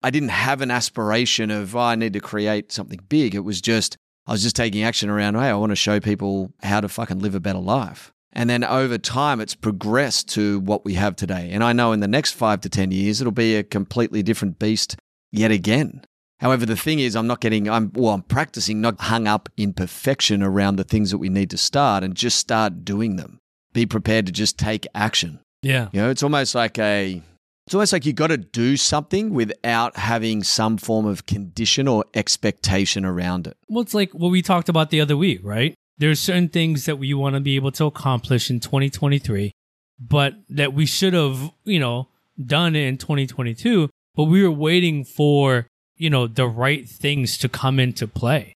I 0.02 0.10
didn't 0.10 0.28
have 0.28 0.60
an 0.60 0.70
aspiration 0.70 1.50
of, 1.50 1.74
oh, 1.74 1.80
I 1.80 1.94
need 1.94 2.12
to 2.12 2.20
create 2.20 2.70
something 2.70 3.00
big. 3.08 3.34
It 3.34 3.40
was 3.40 3.60
just, 3.60 3.96
I 4.26 4.32
was 4.32 4.42
just 4.42 4.56
taking 4.56 4.82
action 4.82 5.08
around, 5.08 5.34
hey, 5.34 5.48
I 5.48 5.54
want 5.54 5.70
to 5.70 5.76
show 5.76 5.98
people 5.98 6.52
how 6.62 6.80
to 6.80 6.88
fucking 6.88 7.18
live 7.18 7.34
a 7.34 7.40
better 7.40 7.58
life. 7.58 8.12
And 8.32 8.48
then 8.48 8.62
over 8.62 8.98
time, 8.98 9.40
it's 9.40 9.54
progressed 9.54 10.28
to 10.30 10.60
what 10.60 10.84
we 10.84 10.94
have 10.94 11.16
today. 11.16 11.50
And 11.50 11.64
I 11.64 11.72
know 11.72 11.92
in 11.92 12.00
the 12.00 12.06
next 12.06 12.32
five 12.32 12.60
to 12.60 12.68
10 12.68 12.92
years, 12.92 13.20
it'll 13.20 13.32
be 13.32 13.56
a 13.56 13.64
completely 13.64 14.22
different 14.22 14.58
beast 14.58 14.96
yet 15.32 15.50
again. 15.50 16.02
However, 16.38 16.64
the 16.66 16.76
thing 16.76 17.00
is, 17.00 17.16
I'm 17.16 17.26
not 17.26 17.40
getting, 17.40 17.68
I'm, 17.68 17.90
well, 17.94 18.14
I'm 18.14 18.22
practicing 18.22 18.80
not 18.80 19.00
hung 19.00 19.26
up 19.26 19.48
in 19.56 19.72
perfection 19.72 20.42
around 20.42 20.76
the 20.76 20.84
things 20.84 21.10
that 21.10 21.18
we 21.18 21.30
need 21.30 21.50
to 21.50 21.56
start 21.56 22.04
and 22.04 22.14
just 22.14 22.38
start 22.38 22.84
doing 22.84 23.16
them 23.16 23.40
be 23.78 23.86
prepared 23.86 24.26
to 24.26 24.32
just 24.32 24.58
take 24.58 24.86
action. 24.94 25.40
Yeah. 25.62 25.88
You 25.92 26.00
know, 26.00 26.10
it's 26.10 26.22
almost 26.22 26.54
like 26.54 26.78
a 26.78 27.22
it's 27.66 27.74
almost 27.74 27.92
like 27.92 28.06
you 28.06 28.12
got 28.14 28.28
to 28.28 28.38
do 28.38 28.76
something 28.78 29.34
without 29.34 29.96
having 29.96 30.42
some 30.42 30.78
form 30.78 31.04
of 31.04 31.26
condition 31.26 31.86
or 31.86 32.04
expectation 32.14 33.04
around 33.04 33.46
it. 33.46 33.56
Well, 33.68 33.82
it's 33.82 33.94
like 33.94 34.12
what 34.12 34.30
we 34.30 34.40
talked 34.40 34.68
about 34.68 34.90
the 34.90 35.00
other 35.00 35.16
week, 35.16 35.40
right? 35.42 35.74
There's 35.98 36.18
certain 36.18 36.48
things 36.48 36.86
that 36.86 36.96
we 36.96 37.12
want 37.12 37.34
to 37.34 37.40
be 37.40 37.56
able 37.56 37.72
to 37.72 37.84
accomplish 37.84 38.50
in 38.50 38.60
2023, 38.60 39.52
but 40.00 40.36
that 40.48 40.72
we 40.72 40.86
should 40.86 41.12
have, 41.12 41.50
you 41.64 41.78
know, 41.78 42.08
done 42.42 42.74
in 42.74 42.96
2022, 42.96 43.90
but 44.14 44.24
we 44.24 44.42
were 44.42 44.50
waiting 44.50 45.04
for, 45.04 45.66
you 45.96 46.08
know, 46.08 46.26
the 46.26 46.46
right 46.46 46.88
things 46.88 47.36
to 47.38 47.48
come 47.48 47.78
into 47.78 48.06
play. 48.06 48.54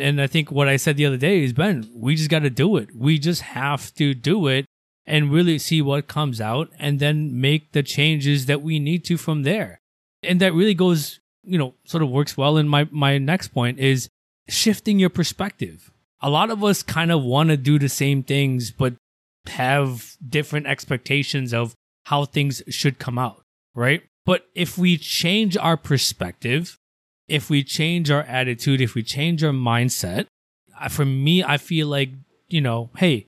And 0.00 0.20
I 0.20 0.26
think 0.26 0.50
what 0.50 0.68
I 0.68 0.76
said 0.76 0.96
the 0.96 1.06
other 1.06 1.16
day 1.16 1.42
is, 1.42 1.52
Ben, 1.52 1.88
we 1.94 2.14
just 2.14 2.30
got 2.30 2.40
to 2.40 2.50
do 2.50 2.76
it. 2.76 2.94
We 2.94 3.18
just 3.18 3.42
have 3.42 3.92
to 3.94 4.14
do 4.14 4.46
it 4.46 4.66
and 5.06 5.32
really 5.32 5.58
see 5.58 5.82
what 5.82 6.08
comes 6.08 6.40
out 6.40 6.70
and 6.78 7.00
then 7.00 7.40
make 7.40 7.72
the 7.72 7.82
changes 7.82 8.46
that 8.46 8.62
we 8.62 8.78
need 8.78 9.04
to 9.06 9.16
from 9.16 9.42
there. 9.42 9.80
And 10.22 10.40
that 10.40 10.54
really 10.54 10.74
goes, 10.74 11.20
you 11.42 11.58
know, 11.58 11.74
sort 11.84 12.02
of 12.02 12.10
works 12.10 12.36
well 12.36 12.56
in 12.56 12.68
my, 12.68 12.86
my 12.90 13.18
next 13.18 13.48
point 13.48 13.78
is 13.78 14.08
shifting 14.48 14.98
your 14.98 15.10
perspective. 15.10 15.90
A 16.20 16.30
lot 16.30 16.50
of 16.50 16.62
us 16.62 16.82
kind 16.82 17.10
of 17.10 17.22
want 17.22 17.48
to 17.48 17.56
do 17.56 17.78
the 17.78 17.88
same 17.88 18.22
things, 18.22 18.70
but 18.70 18.94
have 19.46 20.16
different 20.26 20.66
expectations 20.66 21.54
of 21.54 21.74
how 22.04 22.24
things 22.24 22.62
should 22.68 22.98
come 22.98 23.18
out, 23.18 23.42
right? 23.74 24.02
But 24.26 24.46
if 24.54 24.76
we 24.76 24.96
change 24.96 25.56
our 25.56 25.76
perspective, 25.76 26.78
if 27.30 27.48
we 27.48 27.62
change 27.62 28.10
our 28.10 28.22
attitude, 28.22 28.80
if 28.80 28.94
we 28.94 29.02
change 29.02 29.44
our 29.44 29.52
mindset, 29.52 30.26
for 30.90 31.04
me, 31.04 31.44
I 31.44 31.58
feel 31.58 31.86
like, 31.86 32.10
you 32.48 32.60
know, 32.60 32.90
hey, 32.96 33.26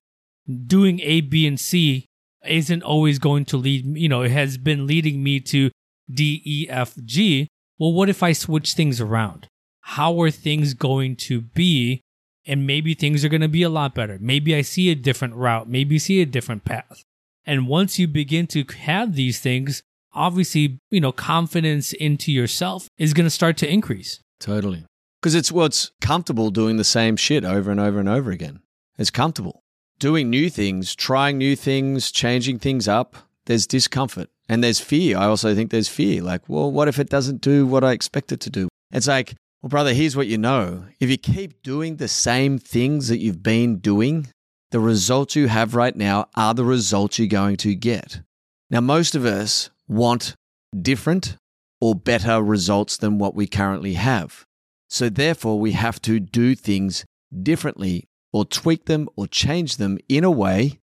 doing 0.66 1.00
A, 1.00 1.20
B, 1.20 1.46
and 1.46 1.58
C 1.58 2.06
isn't 2.44 2.82
always 2.82 3.18
going 3.18 3.44
to 3.46 3.56
lead, 3.56 3.96
you 3.96 4.08
know, 4.08 4.22
it 4.22 4.32
has 4.32 4.58
been 4.58 4.86
leading 4.86 5.22
me 5.22 5.38
to 5.40 5.70
D, 6.10 6.42
E, 6.44 6.66
F, 6.68 6.96
G. 7.04 7.48
Well, 7.78 7.92
what 7.92 8.08
if 8.08 8.22
I 8.22 8.32
switch 8.32 8.74
things 8.74 9.00
around? 9.00 9.46
How 9.82 10.20
are 10.20 10.30
things 10.30 10.74
going 10.74 11.16
to 11.16 11.40
be? 11.40 12.00
And 12.44 12.66
maybe 12.66 12.94
things 12.94 13.24
are 13.24 13.28
going 13.28 13.40
to 13.40 13.48
be 13.48 13.62
a 13.62 13.68
lot 13.68 13.94
better. 13.94 14.18
Maybe 14.20 14.54
I 14.56 14.62
see 14.62 14.90
a 14.90 14.96
different 14.96 15.34
route. 15.34 15.68
Maybe 15.68 15.98
see 16.00 16.20
a 16.20 16.26
different 16.26 16.64
path. 16.64 17.02
And 17.46 17.68
once 17.68 18.00
you 18.00 18.08
begin 18.08 18.48
to 18.48 18.64
have 18.80 19.14
these 19.14 19.38
things, 19.38 19.82
obviously, 20.14 20.78
you 20.90 21.00
know, 21.00 21.12
confidence 21.12 21.92
into 21.92 22.32
yourself 22.32 22.88
is 22.98 23.14
going 23.14 23.26
to 23.26 23.30
start 23.30 23.56
to 23.58 23.70
increase. 23.70 24.20
Totally. 24.40 24.84
Because 25.20 25.34
it's 25.34 25.52
what's 25.52 25.92
comfortable 26.00 26.50
doing 26.50 26.76
the 26.76 26.84
same 26.84 27.16
shit 27.16 27.44
over 27.44 27.70
and 27.70 27.78
over 27.78 28.00
and 28.00 28.08
over 28.08 28.30
again. 28.30 28.60
It's 28.98 29.10
comfortable 29.10 29.62
doing 30.02 30.28
new 30.28 30.50
things, 30.50 30.96
trying 30.96 31.38
new 31.38 31.54
things, 31.54 32.10
changing 32.10 32.58
things 32.58 32.88
up, 32.88 33.14
there's 33.46 33.68
discomfort 33.68 34.28
and 34.48 34.62
there's 34.62 34.80
fear. 34.80 35.16
I 35.16 35.26
also 35.26 35.54
think 35.54 35.70
there's 35.70 35.88
fear. 35.88 36.22
Like, 36.22 36.48
well, 36.48 36.72
what 36.72 36.88
if 36.88 36.98
it 36.98 37.08
doesn't 37.08 37.40
do 37.40 37.66
what 37.66 37.84
I 37.84 37.92
expect 37.92 38.32
it 38.32 38.40
to 38.40 38.50
do? 38.50 38.68
It's 38.90 39.06
like, 39.06 39.34
well, 39.62 39.68
brother, 39.68 39.94
here's 39.94 40.16
what 40.16 40.26
you 40.26 40.38
know. 40.38 40.86
If 40.98 41.08
you 41.08 41.16
keep 41.16 41.62
doing 41.62 41.96
the 41.96 42.08
same 42.08 42.58
things 42.58 43.06
that 43.08 43.18
you've 43.18 43.44
been 43.44 43.78
doing, 43.78 44.26
the 44.72 44.80
results 44.80 45.36
you 45.36 45.46
have 45.46 45.76
right 45.76 45.94
now 45.94 46.28
are 46.34 46.52
the 46.52 46.64
results 46.64 47.20
you're 47.20 47.28
going 47.28 47.56
to 47.58 47.76
get. 47.76 48.22
Now, 48.70 48.80
most 48.80 49.14
of 49.14 49.24
us 49.24 49.70
want 49.92 50.34
different 50.80 51.36
or 51.80 51.94
better 51.94 52.42
results 52.42 52.96
than 52.96 53.18
what 53.18 53.34
we 53.34 53.46
currently 53.46 53.94
have. 53.94 54.44
So, 54.88 55.08
therefore, 55.08 55.58
we 55.58 55.72
have 55.72 56.00
to 56.02 56.20
do 56.20 56.54
things 56.54 57.04
differently 57.42 58.04
or 58.32 58.44
tweak 58.44 58.86
them 58.86 59.08
or 59.16 59.26
change 59.26 59.76
them 59.76 59.98
in 60.08 60.24
a 60.24 60.30
way, 60.30 60.80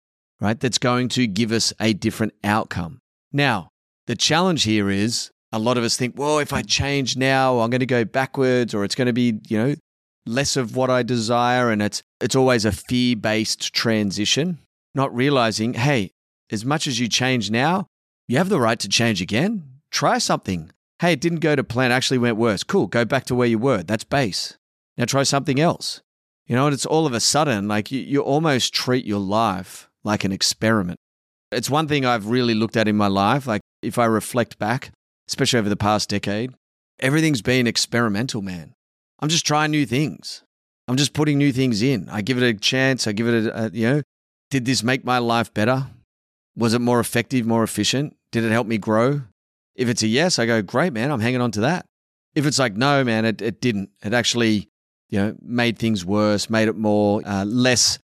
right, 0.41 0.59
that's 0.59 0.79
going 0.79 1.09
to 1.11 1.27
give 1.27 1.53
us 1.53 1.73
a 1.81 1.93
different 1.93 2.33
outcome. 2.45 3.01
Now, 3.33 3.69
the 4.07 4.17
challenge 4.17 4.65
here 4.65 4.91
is 4.91 5.31
a 5.53 5.59
lot 5.59 5.79
of 5.79 5.85
us 5.85 5.97
think, 5.97 6.19
well, 6.19 6.39
if 6.39 6.53
I 6.53 6.63
change 6.63 7.17
now, 7.17 7.61
I'm 7.61 7.71
going 7.71 7.81
to 7.81 7.87
go 7.87 8.05
backwards 8.05 8.75
or 8.75 8.85
it's 8.85 8.95
going 8.95 9.07
to 9.07 9.13
be, 9.13 9.41
you 9.49 9.59
know, 9.59 9.75
less 10.27 10.57
of 10.57 10.77
what 10.77 10.91
I 10.91 11.03
desire. 11.03 11.71
And 11.71 11.83
it's, 11.83 12.03
it's 12.21 12.37
always 12.37 12.65
a 12.65 12.73
fear 12.73 13.17
based 13.17 13.75
transition, 13.75 14.59
not 14.95 15.15
realizing, 15.15 15.75
hey, 15.75 16.11
as 16.51 16.65
much 16.65 16.87
as 16.87 16.99
you 16.99 17.09
change 17.09 17.51
now, 17.51 17.87
you 18.29 18.39
have 18.39 18.49
the 18.49 18.61
right 18.61 18.79
to 18.79 18.89
change 18.89 19.21
again. 19.21 19.65
Try 19.91 20.19
something. 20.19 20.71
Hey, 21.01 21.13
it 21.13 21.21
didn't 21.21 21.41
go 21.41 21.57
to 21.57 21.65
plan, 21.65 21.93
actually 21.93 22.19
went 22.19 22.37
worse. 22.37 22.63
Cool, 22.63 22.87
go 22.87 23.05
back 23.05 23.25
to 23.25 23.35
where 23.35 23.49
you 23.49 23.59
were. 23.59 23.83
That's 23.83 24.05
base. 24.05 24.57
Now 24.97 25.05
try 25.05 25.23
something 25.23 25.59
else. 25.59 26.01
You 26.47 26.57
know, 26.57 26.67
and 26.67 26.75
it's 26.75 26.87
all 26.87 27.07
of 27.07 27.13
a 27.13 27.21
sudden 27.21 27.69
like 27.69 27.91
you, 27.91 28.01
you 28.01 28.21
almost 28.21 28.75
treat 28.75 29.05
your 29.05 29.21
life 29.21 29.89
like 30.05 30.25
an 30.25 30.33
experiment. 30.33 30.99
It's 31.51 31.71
one 31.71 31.89
thing 31.89 32.05
I've 32.05 32.27
really 32.27 32.55
looked 32.55 32.77
at 32.77 32.89
in 32.89 32.97
my 32.97 33.09
life. 33.09 33.47
Like 33.47 33.63
if 33.83 33.99
I 33.99 34.05
reflect 34.07 34.59
back, 34.59 34.93
especially 35.29 35.59
over 35.59 35.69
the 35.69 35.77
past 35.77 36.09
decade, 36.09 36.53
everything's 37.01 37.43
been 37.43 37.67
experimental, 37.67 38.43
man. 38.43 38.75
I'm 39.21 39.29
just 39.29 39.47
trying 39.47 39.71
new 39.71 39.87
things. 39.87 40.43
I'm 40.89 40.97
just 40.97 41.15
putting 41.15 41.39
new 41.39 41.53
things 41.53 41.83
in. 41.83 42.09
I 42.09 42.23
give 42.23 42.43
it 42.43 42.45
a 42.45 42.55
chance. 42.55 43.07
I 43.07 43.13
give 43.13 43.29
it 43.29 43.47
a, 43.47 43.67
a 43.67 43.71
you 43.71 43.89
know, 43.89 44.03
did 44.51 44.65
this 44.65 44.83
make 44.83 45.05
my 45.05 45.19
life 45.19 45.53
better? 45.55 45.87
Was 46.57 46.75
it 46.75 46.81
more 46.81 47.01
effective, 47.01 47.47
more 47.47 47.63
efficient? 47.63 48.17
Did 48.31 48.45
it 48.45 48.51
help 48.51 48.67
me 48.67 48.79
grow? 48.79 49.23
If 49.75 49.89
it's 49.89 50.03
a 50.03 50.07
yes, 50.07 50.39
I 50.39 50.47
go, 50.47 50.61
great, 50.63 50.93
man, 50.93 51.11
I'm 51.11 51.21
hanging 51.21 51.41
on 51.41 51.51
to 51.53 51.61
that. 51.63 51.87
If 52.35 52.47
it's 52.47 52.59
like, 52.59 52.77
no, 52.77 53.05
man, 53.05 53.25
it, 53.25 53.41
it 53.41 53.61
didn't. 53.61 53.91
It 54.03 54.13
actually 54.13 54.71
you 55.13 55.19
know, 55.19 55.37
made 55.43 55.79
things 55.79 56.05
worse, 56.05 56.49
made 56.49 56.69
it 56.69 56.77
more 56.77 57.21
uh, 57.27 57.45
less 57.45 57.99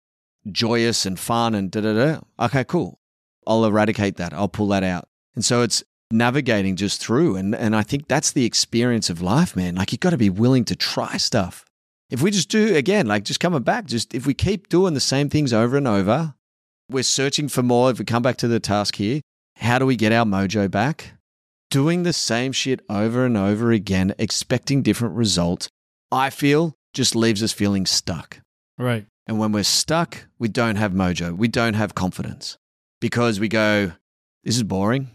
joyous 0.52 1.06
and 1.06 1.18
fun 1.18 1.54
and 1.54 1.70
da 1.70 1.80
da 1.80 1.94
da. 1.94 2.20
Okay, 2.44 2.64
cool. 2.64 3.00
I'll 3.46 3.64
eradicate 3.64 4.18
that. 4.18 4.34
I'll 4.34 4.48
pull 4.48 4.68
that 4.68 4.84
out. 4.84 5.08
And 5.34 5.42
so 5.42 5.62
it's 5.62 5.82
navigating 6.10 6.76
just 6.76 7.00
through. 7.00 7.36
And, 7.36 7.54
and 7.54 7.74
I 7.74 7.82
think 7.82 8.08
that's 8.08 8.32
the 8.32 8.44
experience 8.44 9.08
of 9.08 9.22
life, 9.22 9.56
man. 9.56 9.76
Like 9.76 9.90
you've 9.90 10.00
got 10.00 10.10
to 10.10 10.18
be 10.18 10.28
willing 10.28 10.66
to 10.66 10.76
try 10.76 11.16
stuff. 11.16 11.64
If 12.10 12.20
we 12.20 12.30
just 12.30 12.50
do, 12.50 12.76
again, 12.76 13.06
like 13.06 13.24
just 13.24 13.40
coming 13.40 13.62
back, 13.62 13.86
just 13.86 14.14
if 14.14 14.26
we 14.26 14.34
keep 14.34 14.68
doing 14.68 14.92
the 14.92 15.00
same 15.00 15.30
things 15.30 15.54
over 15.54 15.78
and 15.78 15.88
over, 15.88 16.34
we're 16.90 17.02
searching 17.02 17.48
for 17.48 17.62
more. 17.62 17.90
If 17.90 17.98
we 17.98 18.04
come 18.04 18.22
back 18.22 18.36
to 18.38 18.48
the 18.48 18.60
task 18.60 18.96
here, 18.96 19.20
how 19.56 19.78
do 19.78 19.86
we 19.86 19.96
get 19.96 20.12
our 20.12 20.24
mojo 20.24 20.70
back? 20.70 21.12
Doing 21.70 22.02
the 22.02 22.12
same 22.12 22.52
shit 22.52 22.80
over 22.88 23.26
and 23.26 23.36
over 23.36 23.72
again, 23.72 24.14
expecting 24.18 24.82
different 24.82 25.14
results, 25.14 25.68
I 26.10 26.30
feel 26.30 26.74
just 26.94 27.14
leaves 27.14 27.42
us 27.42 27.52
feeling 27.52 27.84
stuck. 27.84 28.40
Right. 28.78 29.04
And 29.26 29.38
when 29.38 29.52
we're 29.52 29.64
stuck, 29.64 30.26
we 30.38 30.48
don't 30.48 30.76
have 30.76 30.92
mojo. 30.92 31.36
We 31.36 31.48
don't 31.48 31.74
have 31.74 31.94
confidence 31.94 32.56
because 33.00 33.38
we 33.38 33.48
go, 33.48 33.92
this 34.44 34.56
is 34.56 34.62
boring. 34.62 35.10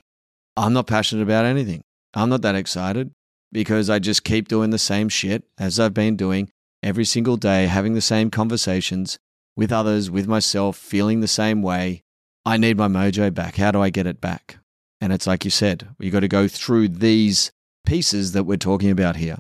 I'm 0.56 0.74
not 0.74 0.86
passionate 0.86 1.24
about 1.24 1.46
anything. 1.46 1.82
I'm 2.13 2.30
not 2.30 2.44
that 2.44 2.53
excited 2.53 3.12
because 3.51 3.89
I 3.89 3.98
just 3.98 4.24
keep 4.24 4.48
doing 4.48 4.70
the 4.70 4.77
same 4.77 5.10
shit 5.10 5.44
as 5.58 5.80
I've 5.80 5.96
been 5.96 6.15
doing 6.15 6.50
every 6.84 7.06
single 7.06 7.38
day, 7.38 7.65
having 7.65 7.96
the 7.96 8.01
same 8.01 8.30
conversations 8.30 9.18
with 9.56 9.72
others, 9.72 10.10
with 10.10 10.28
myself, 10.28 10.78
feeling 10.78 11.20
the 11.20 11.28
same 11.28 11.62
way. 11.62 12.04
I 12.46 12.58
need 12.58 12.78
my 12.78 12.88
mojo 12.88 13.34
back. 13.34 13.56
How 13.56 13.72
do 13.72 13.82
I 13.82 13.90
get 13.90 14.08
it 14.08 14.20
back? 14.20 14.58
And 15.00 15.14
it's 15.14 15.28
like 15.28 15.46
you 15.46 15.52
said, 15.52 15.90
you 16.00 16.12
got 16.12 16.22
to 16.22 16.28
go 16.28 16.48
through 16.48 16.90
these 16.90 17.52
pieces 17.86 18.32
that 18.32 18.46
we're 18.46 18.58
talking 18.58 18.90
about 18.90 19.18
here. 19.18 19.40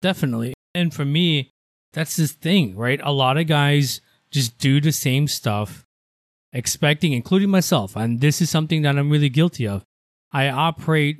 Definitely. 0.00 0.54
And 0.74 0.92
for 0.92 1.04
me, 1.04 1.52
that's 1.92 2.16
the 2.16 2.26
thing, 2.26 2.76
right? 2.76 3.00
A 3.02 3.12
lot 3.12 3.36
of 3.36 3.46
guys 3.46 4.00
just 4.30 4.58
do 4.58 4.80
the 4.80 4.92
same 4.92 5.28
stuff, 5.28 5.84
expecting, 6.52 7.12
including 7.12 7.50
myself, 7.50 7.96
and 7.96 8.20
this 8.20 8.40
is 8.40 8.48
something 8.48 8.82
that 8.82 8.98
I'm 8.98 9.10
really 9.10 9.28
guilty 9.28 9.68
of. 9.68 9.84
I 10.32 10.48
operate, 10.48 11.18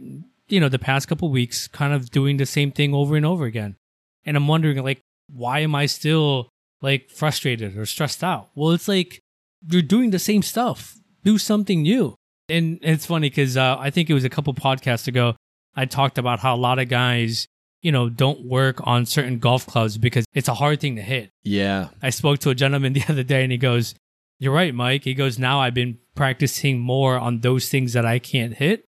you 0.48 0.60
know, 0.60 0.70
the 0.70 0.78
past 0.78 1.08
couple 1.08 1.30
weeks, 1.30 1.68
kind 1.68 1.92
of 1.92 2.10
doing 2.10 2.38
the 2.38 2.46
same 2.46 2.72
thing 2.72 2.94
over 2.94 3.16
and 3.16 3.26
over 3.26 3.44
again, 3.44 3.76
and 4.24 4.36
I'm 4.36 4.48
wondering, 4.48 4.82
like, 4.82 5.00
why 5.30 5.58
am 5.58 5.74
I 5.74 5.86
still 5.86 6.48
like 6.82 7.10
frustrated 7.10 7.76
or 7.76 7.86
stressed 7.86 8.22
out? 8.22 8.50
Well, 8.54 8.72
it's 8.72 8.88
like 8.88 9.20
you're 9.66 9.82
doing 9.82 10.10
the 10.10 10.18
same 10.18 10.42
stuff. 10.42 10.96
Do 11.24 11.38
something 11.38 11.82
new. 11.82 12.14
And 12.48 12.78
it's 12.82 13.06
funny 13.06 13.30
because 13.30 13.56
uh, 13.56 13.76
I 13.78 13.90
think 13.90 14.10
it 14.10 14.14
was 14.14 14.24
a 14.24 14.28
couple 14.28 14.52
podcasts 14.52 15.08
ago. 15.08 15.36
I 15.74 15.86
talked 15.86 16.18
about 16.18 16.40
how 16.40 16.54
a 16.54 16.56
lot 16.56 16.78
of 16.78 16.88
guys 16.88 17.46
you 17.82 17.90
know, 17.90 18.08
don't 18.08 18.46
work 18.46 18.80
on 18.84 19.04
certain 19.04 19.38
golf 19.38 19.66
clubs 19.66 19.98
because 19.98 20.24
it's 20.32 20.48
a 20.48 20.54
hard 20.54 20.80
thing 20.80 20.96
to 20.96 21.02
hit. 21.02 21.30
Yeah. 21.42 21.88
I 22.00 22.10
spoke 22.10 22.38
to 22.40 22.50
a 22.50 22.54
gentleman 22.54 22.92
the 22.94 23.04
other 23.08 23.24
day 23.24 23.42
and 23.42 23.52
he 23.52 23.58
goes, 23.58 23.94
You're 24.38 24.54
right, 24.54 24.74
Mike. 24.74 25.04
He 25.04 25.14
goes, 25.14 25.38
Now 25.38 25.60
I've 25.60 25.74
been 25.74 25.98
practicing 26.14 26.78
more 26.78 27.18
on 27.18 27.40
those 27.40 27.68
things 27.68 27.92
that 27.92 28.06
I 28.06 28.18
can't 28.18 28.54
hit 28.54 28.84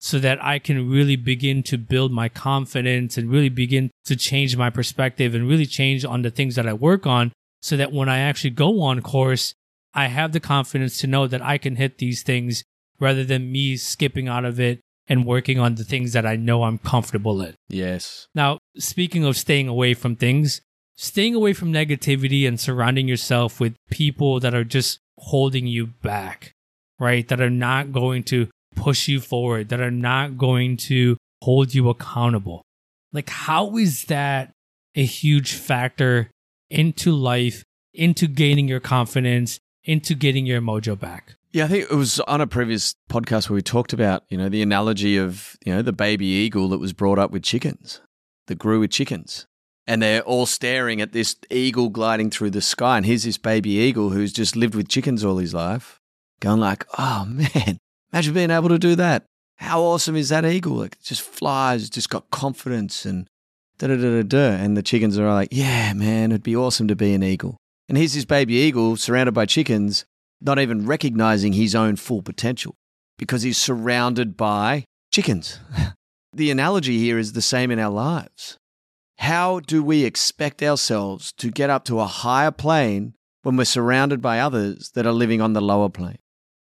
so 0.00 0.18
that 0.18 0.42
I 0.42 0.58
can 0.58 0.90
really 0.90 1.16
begin 1.16 1.62
to 1.64 1.76
build 1.76 2.10
my 2.10 2.28
confidence 2.28 3.18
and 3.18 3.30
really 3.30 3.50
begin 3.50 3.90
to 4.06 4.16
change 4.16 4.56
my 4.56 4.70
perspective 4.70 5.34
and 5.34 5.46
really 5.46 5.66
change 5.66 6.04
on 6.04 6.22
the 6.22 6.30
things 6.30 6.54
that 6.54 6.66
I 6.66 6.72
work 6.72 7.06
on 7.06 7.32
so 7.60 7.76
that 7.76 7.92
when 7.92 8.08
I 8.08 8.18
actually 8.18 8.50
go 8.50 8.80
on 8.80 9.02
course, 9.02 9.54
I 9.92 10.06
have 10.06 10.32
the 10.32 10.40
confidence 10.40 10.98
to 10.98 11.06
know 11.06 11.26
that 11.26 11.42
I 11.42 11.58
can 11.58 11.76
hit 11.76 11.98
these 11.98 12.22
things 12.22 12.64
rather 12.98 13.24
than 13.24 13.52
me 13.52 13.76
skipping 13.76 14.26
out 14.26 14.44
of 14.44 14.58
it 14.58 14.80
and 15.06 15.26
working 15.26 15.58
on 15.58 15.74
the 15.74 15.84
things 15.84 16.12
that 16.14 16.24
I 16.24 16.36
know 16.36 16.62
I'm 16.62 16.78
comfortable 16.78 17.42
in. 17.42 17.54
Yes. 17.68 18.28
Now, 18.34 18.58
speaking 18.78 19.24
of 19.24 19.36
staying 19.36 19.68
away 19.68 19.92
from 19.92 20.16
things, 20.16 20.62
staying 20.96 21.34
away 21.34 21.52
from 21.52 21.72
negativity 21.72 22.46
and 22.48 22.58
surrounding 22.58 23.08
yourself 23.08 23.60
with 23.60 23.74
people 23.90 24.40
that 24.40 24.54
are 24.54 24.64
just 24.64 24.98
holding 25.18 25.66
you 25.66 25.88
back. 25.88 26.54
right? 27.00 27.26
That 27.28 27.40
are 27.40 27.50
not 27.50 27.92
going 27.92 28.22
to 28.24 28.48
push 28.74 29.08
you 29.08 29.20
forward, 29.20 29.68
that 29.68 29.80
are 29.80 29.90
not 29.90 30.38
going 30.38 30.76
to 30.76 31.16
hold 31.42 31.74
you 31.74 31.88
accountable. 31.88 32.62
Like, 33.12 33.28
how 33.28 33.76
is 33.76 34.04
that 34.04 34.52
a 34.94 35.04
huge 35.04 35.54
factor 35.54 36.30
into 36.68 37.12
life, 37.12 37.64
into 37.92 38.26
gaining 38.26 38.68
your 38.68 38.80
confidence, 38.80 39.58
into 39.84 40.14
getting 40.14 40.46
your 40.46 40.60
mojo 40.60 40.98
back? 40.98 41.34
Yeah, 41.52 41.64
I 41.64 41.68
think 41.68 41.90
it 41.90 41.96
was 41.96 42.20
on 42.20 42.40
a 42.40 42.46
previous 42.46 42.94
podcast 43.10 43.50
where 43.50 43.56
we 43.56 43.62
talked 43.62 43.92
about, 43.92 44.22
you 44.28 44.38
know, 44.38 44.48
the 44.48 44.62
analogy 44.62 45.16
of, 45.16 45.56
you 45.64 45.74
know, 45.74 45.82
the 45.82 45.92
baby 45.92 46.26
eagle 46.26 46.68
that 46.68 46.78
was 46.78 46.92
brought 46.92 47.18
up 47.18 47.32
with 47.32 47.42
chickens, 47.42 48.00
that 48.46 48.58
grew 48.58 48.78
with 48.78 48.92
chickens. 48.92 49.46
And 49.86 50.00
they're 50.00 50.22
all 50.22 50.46
staring 50.46 51.00
at 51.00 51.12
this 51.12 51.34
eagle 51.50 51.88
gliding 51.88 52.30
through 52.30 52.50
the 52.50 52.60
sky. 52.60 52.98
And 52.98 53.06
here's 53.06 53.24
this 53.24 53.38
baby 53.38 53.70
eagle 53.70 54.10
who's 54.10 54.32
just 54.32 54.54
lived 54.54 54.76
with 54.76 54.86
chickens 54.86 55.24
all 55.24 55.38
his 55.38 55.52
life, 55.52 55.98
going 56.38 56.60
like, 56.60 56.86
oh 56.96 57.24
man, 57.24 57.78
imagine 58.12 58.34
being 58.34 58.50
able 58.50 58.68
to 58.68 58.78
do 58.78 58.94
that. 58.96 59.24
How 59.56 59.82
awesome 59.82 60.16
is 60.16 60.30
that 60.30 60.44
eagle? 60.44 60.82
It 60.82 60.96
just 61.02 61.22
flies, 61.22 61.90
just 61.90 62.08
got 62.08 62.30
confidence 62.30 63.04
and 63.04 63.28
da 63.78 63.88
da 63.88 63.96
da 63.96 64.22
da 64.22 64.22
da. 64.22 64.62
And 64.62 64.76
the 64.76 64.82
chickens 64.82 65.18
are 65.18 65.28
like, 65.28 65.48
yeah, 65.52 65.92
man, 65.92 66.32
it'd 66.32 66.42
be 66.42 66.56
awesome 66.56 66.88
to 66.88 66.96
be 66.96 67.12
an 67.12 67.22
eagle. 67.22 67.56
And 67.88 67.98
here's 67.98 68.14
this 68.14 68.24
baby 68.24 68.54
eagle 68.54 68.96
surrounded 68.96 69.32
by 69.32 69.46
chickens 69.46 70.04
not 70.40 70.58
even 70.58 70.86
recognizing 70.86 71.52
his 71.52 71.74
own 71.74 71.96
full 71.96 72.22
potential 72.22 72.74
because 73.18 73.42
he's 73.42 73.58
surrounded 73.58 74.36
by 74.36 74.84
chickens. 75.12 75.58
the 76.32 76.50
analogy 76.50 76.98
here 76.98 77.18
is 77.18 77.32
the 77.32 77.42
same 77.42 77.70
in 77.70 77.78
our 77.78 77.90
lives. 77.90 78.56
How 79.18 79.60
do 79.60 79.82
we 79.82 80.04
expect 80.04 80.62
ourselves 80.62 81.32
to 81.34 81.50
get 81.50 81.68
up 81.68 81.84
to 81.84 82.00
a 82.00 82.06
higher 82.06 82.50
plane 82.50 83.14
when 83.42 83.56
we're 83.56 83.64
surrounded 83.64 84.22
by 84.22 84.40
others 84.40 84.92
that 84.94 85.04
are 85.04 85.12
living 85.12 85.42
on 85.42 85.52
the 85.52 85.60
lower 85.60 85.90
plane? 85.90 86.18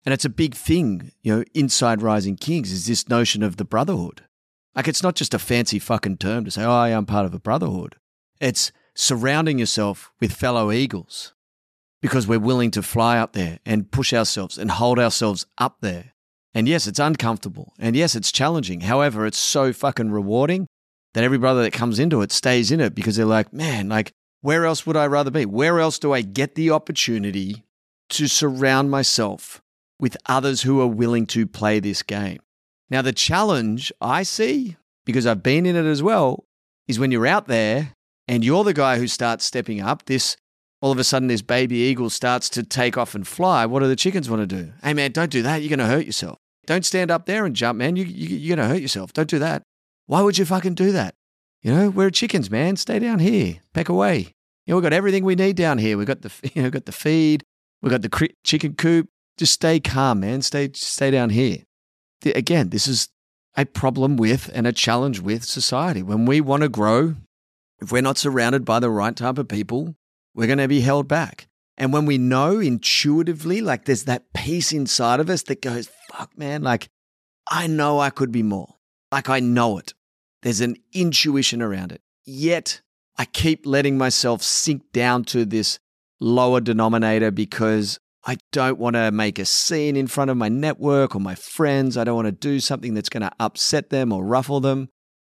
And 0.07 0.13
it's 0.13 0.23
a 0.23 0.29
big 0.29 0.55
thing, 0.55 1.11
you 1.21 1.35
know, 1.35 1.43
inside 1.53 2.01
Rising 2.01 2.37
Kings 2.37 2.71
is 2.71 2.85
this 2.85 3.09
notion 3.09 3.43
of 3.43 3.57
the 3.57 3.65
brotherhood. 3.65 4.23
Like 4.73 4.87
it's 4.87 5.03
not 5.03 5.15
just 5.15 5.33
a 5.33 5.37
fancy 5.37 5.79
fucking 5.79 6.15
term 6.15 6.45
to 6.45 6.51
say, 6.51 6.63
oh, 6.63 6.71
I'm 6.71 7.05
part 7.05 7.25
of 7.25 7.33
a 7.33 7.39
brotherhood. 7.39 7.97
It's 8.39 8.71
surrounding 8.95 9.59
yourself 9.59 10.13
with 10.21 10.31
fellow 10.31 10.71
eagles 10.71 11.33
because 12.01 12.25
we're 12.25 12.39
willing 12.39 12.71
to 12.71 12.81
fly 12.81 13.17
up 13.17 13.33
there 13.33 13.59
and 13.65 13.91
push 13.91 14.13
ourselves 14.13 14.57
and 14.57 14.71
hold 14.71 14.97
ourselves 14.97 15.45
up 15.57 15.79
there. 15.81 16.13
And 16.53 16.69
yes, 16.69 16.87
it's 16.87 16.99
uncomfortable. 16.99 17.73
And 17.77 17.93
yes, 17.93 18.15
it's 18.15 18.31
challenging. 18.31 18.79
However, 18.79 19.25
it's 19.25 19.37
so 19.37 19.73
fucking 19.73 20.11
rewarding 20.11 20.67
that 21.15 21.25
every 21.25 21.37
brother 21.37 21.63
that 21.63 21.73
comes 21.73 21.99
into 21.99 22.21
it 22.21 22.31
stays 22.31 22.71
in 22.71 22.79
it 22.79 22.95
because 22.95 23.17
they're 23.17 23.25
like, 23.25 23.51
man, 23.51 23.89
like, 23.89 24.13
where 24.39 24.65
else 24.65 24.85
would 24.85 24.95
I 24.95 25.07
rather 25.07 25.31
be? 25.31 25.45
Where 25.45 25.81
else 25.81 25.99
do 25.99 26.13
I 26.13 26.21
get 26.21 26.55
the 26.55 26.71
opportunity 26.71 27.65
to 28.11 28.27
surround 28.27 28.89
myself 28.89 29.61
with 29.99 30.17
others 30.25 30.61
who 30.61 30.81
are 30.81 30.87
willing 30.87 31.25
to 31.27 31.47
play 31.47 31.79
this 31.79 32.03
game? 32.03 32.39
Now, 32.89 33.01
the 33.01 33.13
challenge 33.13 33.91
I 33.99 34.23
see, 34.23 34.77
because 35.05 35.25
I've 35.25 35.43
been 35.43 35.65
in 35.65 35.75
it 35.75 35.85
as 35.85 36.01
well, 36.01 36.45
is 36.87 36.99
when 36.99 37.11
you're 37.11 37.27
out 37.27 37.47
there 37.47 37.93
and 38.27 38.43
you're 38.43 38.63
the 38.63 38.73
guy 38.73 38.97
who 38.97 39.07
starts 39.07 39.45
stepping 39.45 39.81
up, 39.81 40.05
this 40.05 40.37
all 40.81 40.91
of 40.91 40.99
a 40.99 41.03
sudden 41.03 41.27
this 41.27 41.41
baby 41.41 41.77
eagle 41.77 42.09
starts 42.09 42.49
to 42.49 42.63
take 42.63 42.97
off 42.97 43.15
and 43.15 43.27
fly, 43.27 43.65
what 43.65 43.79
do 43.79 43.87
the 43.87 43.95
chickens 43.95 44.29
want 44.29 44.47
to 44.47 44.63
do? 44.63 44.71
Hey, 44.83 44.93
man, 44.93 45.11
don't 45.11 45.31
do 45.31 45.41
that. 45.41 45.61
You're 45.61 45.75
going 45.75 45.79
to 45.79 45.85
hurt 45.85 46.05
yourself. 46.05 46.37
Don't 46.65 46.85
stand 46.85 47.09
up 47.09 47.25
there 47.25 47.45
and 47.45 47.55
jump, 47.55 47.79
man. 47.79 47.95
You, 47.95 48.03
you, 48.03 48.37
you're 48.37 48.55
going 48.55 48.67
to 48.67 48.73
hurt 48.73 48.81
yourself. 48.81 49.13
Don't 49.13 49.29
do 49.29 49.39
that. 49.39 49.63
Why 50.05 50.21
would 50.21 50.37
you 50.37 50.45
fucking 50.45 50.75
do 50.75 50.91
that? 50.91 51.15
You 51.63 51.73
know, 51.73 51.89
we're 51.89 52.11
chickens, 52.11 52.51
man. 52.51 52.75
Stay 52.75 52.99
down 52.99 53.19
here. 53.19 53.57
Peck 53.73 53.89
away. 53.89 54.33
You 54.65 54.71
know, 54.71 54.75
we've 54.75 54.83
got 54.83 54.93
everything 54.93 55.25
we 55.25 55.35
need 55.35 55.55
down 55.55 55.77
here. 55.77 55.97
We've 55.97 56.07
got 56.07 56.21
the, 56.21 56.31
you 56.53 56.61
know, 56.61 56.69
got 56.69 56.85
the 56.85 56.91
feed. 56.91 57.43
We've 57.81 57.91
got 57.91 58.01
the 58.01 58.29
chicken 58.43 58.75
coop. 58.75 59.09
Just 59.37 59.53
stay 59.53 59.79
calm, 59.79 60.21
man. 60.21 60.41
Stay, 60.41 60.71
stay 60.73 61.11
down 61.11 61.29
here. 61.29 61.59
Again, 62.25 62.69
this 62.69 62.87
is 62.87 63.09
a 63.55 63.65
problem 63.65 64.17
with 64.17 64.49
and 64.53 64.67
a 64.67 64.73
challenge 64.73 65.19
with 65.19 65.43
society. 65.43 66.03
When 66.03 66.25
we 66.25 66.41
want 66.41 66.63
to 66.63 66.69
grow, 66.69 67.15
if 67.79 67.91
we're 67.91 68.01
not 68.01 68.17
surrounded 68.17 68.65
by 68.65 68.79
the 68.79 68.89
right 68.89 69.15
type 69.15 69.37
of 69.37 69.47
people, 69.47 69.95
we're 70.33 70.47
going 70.47 70.57
to 70.59 70.67
be 70.67 70.81
held 70.81 71.07
back. 71.07 71.47
And 71.77 71.93
when 71.93 72.05
we 72.05 72.17
know 72.17 72.59
intuitively, 72.59 73.61
like 73.61 73.85
there's 73.85 74.05
that 74.05 74.33
piece 74.33 74.71
inside 74.71 75.19
of 75.19 75.29
us 75.29 75.43
that 75.43 75.61
goes, 75.61 75.89
fuck, 76.11 76.35
man, 76.37 76.63
like 76.63 76.89
I 77.49 77.67
know 77.67 77.99
I 77.99 78.09
could 78.09 78.31
be 78.31 78.43
more. 78.43 78.75
Like 79.11 79.29
I 79.29 79.39
know 79.39 79.77
it. 79.77 79.93
There's 80.41 80.61
an 80.61 80.77
intuition 80.93 81.61
around 81.61 81.91
it. 81.91 82.01
Yet 82.25 82.81
I 83.17 83.25
keep 83.25 83.65
letting 83.65 83.97
myself 83.97 84.41
sink 84.41 84.91
down 84.91 85.23
to 85.25 85.45
this 85.45 85.79
lower 86.19 86.61
denominator 86.61 87.31
because 87.31 87.99
I 88.27 88.35
don't 88.51 88.77
want 88.77 88.97
to 88.97 89.09
make 89.09 89.39
a 89.39 89.45
scene 89.45 89.95
in 89.95 90.07
front 90.07 90.29
of 90.29 90.35
my 90.35 90.49
network 90.49 91.15
or 91.15 91.19
my 91.19 91.33
friends. 91.33 91.95
I 91.95 92.03
don't 92.03 92.15
want 92.15 92.25
to 92.25 92.33
do 92.33 92.59
something 92.59 92.93
that's 92.93 93.07
going 93.07 93.21
to 93.21 93.31
upset 93.39 93.89
them 93.89 94.11
or 94.11 94.25
ruffle 94.25 94.59
them. 94.59 94.89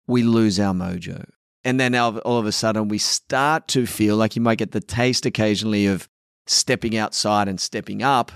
We 0.05 0.21
lose 0.21 0.59
our 0.59 0.75
mojo. 0.75 1.25
And 1.63 1.79
then 1.79 1.95
all 1.95 2.37
of 2.37 2.45
a 2.45 2.51
sudden, 2.51 2.89
we 2.89 2.99
start 2.99 3.67
to 3.69 3.87
feel 3.87 4.15
like 4.15 4.35
you 4.35 4.43
might 4.43 4.59
get 4.59 4.73
the 4.73 4.79
taste 4.79 5.25
occasionally 5.25 5.87
of 5.87 6.07
stepping 6.45 6.95
outside 6.95 7.47
and 7.47 7.59
stepping 7.59 8.03
up. 8.03 8.31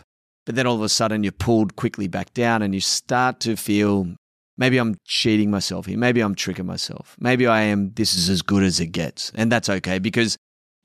But 0.45 0.55
then 0.55 0.65
all 0.65 0.75
of 0.75 0.81
a 0.81 0.89
sudden, 0.89 1.23
you're 1.23 1.33
pulled 1.33 1.75
quickly 1.75 2.07
back 2.07 2.33
down 2.33 2.63
and 2.63 2.73
you 2.73 2.81
start 2.81 3.39
to 3.41 3.57
feel 3.57 4.15
maybe 4.57 4.79
I'm 4.79 4.95
cheating 5.05 5.51
myself 5.51 5.85
here. 5.85 5.99
Maybe 5.99 6.21
I'm 6.21 6.33
tricking 6.33 6.65
myself. 6.65 7.15
Maybe 7.19 7.45
I 7.45 7.61
am, 7.61 7.91
this 7.93 8.15
is 8.15 8.27
as 8.27 8.41
good 8.41 8.63
as 8.63 8.79
it 8.79 8.87
gets. 8.87 9.31
And 9.35 9.51
that's 9.51 9.69
okay 9.69 9.99
because 9.99 10.35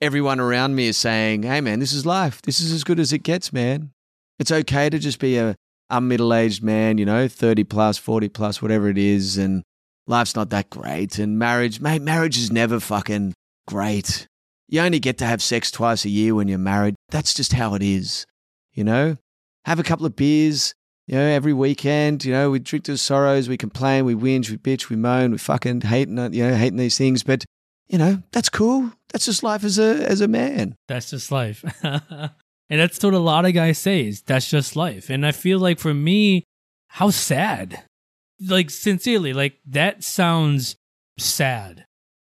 everyone 0.02 0.40
around 0.40 0.74
me 0.74 0.88
is 0.88 0.96
saying, 0.96 1.44
hey, 1.44 1.60
man, 1.60 1.78
this 1.78 1.92
is 1.92 2.04
life. 2.04 2.42
This 2.42 2.60
is 2.60 2.72
as 2.72 2.82
good 2.82 2.98
as 2.98 3.12
it 3.12 3.20
gets, 3.20 3.52
man. 3.52 3.92
It's 4.40 4.50
okay 4.50 4.90
to 4.90 4.98
just 4.98 5.20
be 5.20 5.38
a, 5.38 5.54
a 5.88 6.00
middle 6.00 6.34
aged 6.34 6.62
man, 6.62 6.98
you 6.98 7.06
know, 7.06 7.28
30 7.28 7.62
plus, 7.64 7.98
40 7.98 8.28
plus, 8.28 8.60
whatever 8.60 8.88
it 8.88 8.98
is, 8.98 9.38
and 9.38 9.62
life's 10.08 10.34
not 10.34 10.50
that 10.50 10.68
great. 10.70 11.20
And 11.20 11.38
marriage, 11.38 11.80
mate, 11.80 12.02
marriage 12.02 12.36
is 12.36 12.50
never 12.50 12.80
fucking 12.80 13.32
great. 13.68 14.26
You 14.68 14.80
only 14.80 14.98
get 14.98 15.18
to 15.18 15.24
have 15.24 15.40
sex 15.40 15.70
twice 15.70 16.04
a 16.04 16.10
year 16.10 16.34
when 16.34 16.48
you're 16.48 16.58
married. 16.58 16.96
That's 17.10 17.32
just 17.32 17.52
how 17.52 17.74
it 17.74 17.82
is. 17.82 18.26
You 18.72 18.82
know, 18.82 19.18
have 19.66 19.78
a 19.78 19.84
couple 19.84 20.06
of 20.06 20.16
beers, 20.16 20.74
you 21.06 21.14
know, 21.14 21.26
every 21.26 21.52
weekend. 21.52 22.24
You 22.24 22.32
know, 22.32 22.50
we 22.50 22.58
drink 22.58 22.86
to 22.86 22.98
sorrows, 22.98 23.48
we 23.48 23.56
complain, 23.56 24.04
we 24.04 24.16
whinge, 24.16 24.50
we 24.50 24.56
bitch, 24.56 24.88
we 24.88 24.96
moan, 24.96 25.30
we 25.30 25.38
fucking 25.38 25.82
hate, 25.82 26.08
you 26.08 26.14
know, 26.14 26.54
hating 26.56 26.78
these 26.78 26.98
things. 26.98 27.22
But, 27.22 27.44
you 27.92 27.98
know, 27.98 28.22
that's 28.32 28.48
cool. 28.48 28.90
That's 29.12 29.26
just 29.26 29.42
life 29.42 29.62
as 29.64 29.78
a, 29.78 30.08
as 30.08 30.22
a 30.22 30.28
man. 30.28 30.74
That's 30.88 31.10
just 31.10 31.30
life. 31.30 31.62
and 31.82 32.30
that's 32.68 33.04
what 33.04 33.12
a 33.12 33.18
lot 33.18 33.44
of 33.44 33.52
guys 33.52 33.78
say 33.78 34.06
is 34.06 34.22
that's 34.22 34.48
just 34.48 34.74
life. 34.74 35.10
And 35.10 35.26
I 35.26 35.32
feel 35.32 35.58
like 35.58 35.78
for 35.78 35.92
me, 35.92 36.44
how 36.88 37.10
sad 37.10 37.84
like 38.48 38.70
sincerely, 38.70 39.34
like 39.34 39.58
that 39.66 40.02
sounds 40.02 40.76
sad 41.18 41.84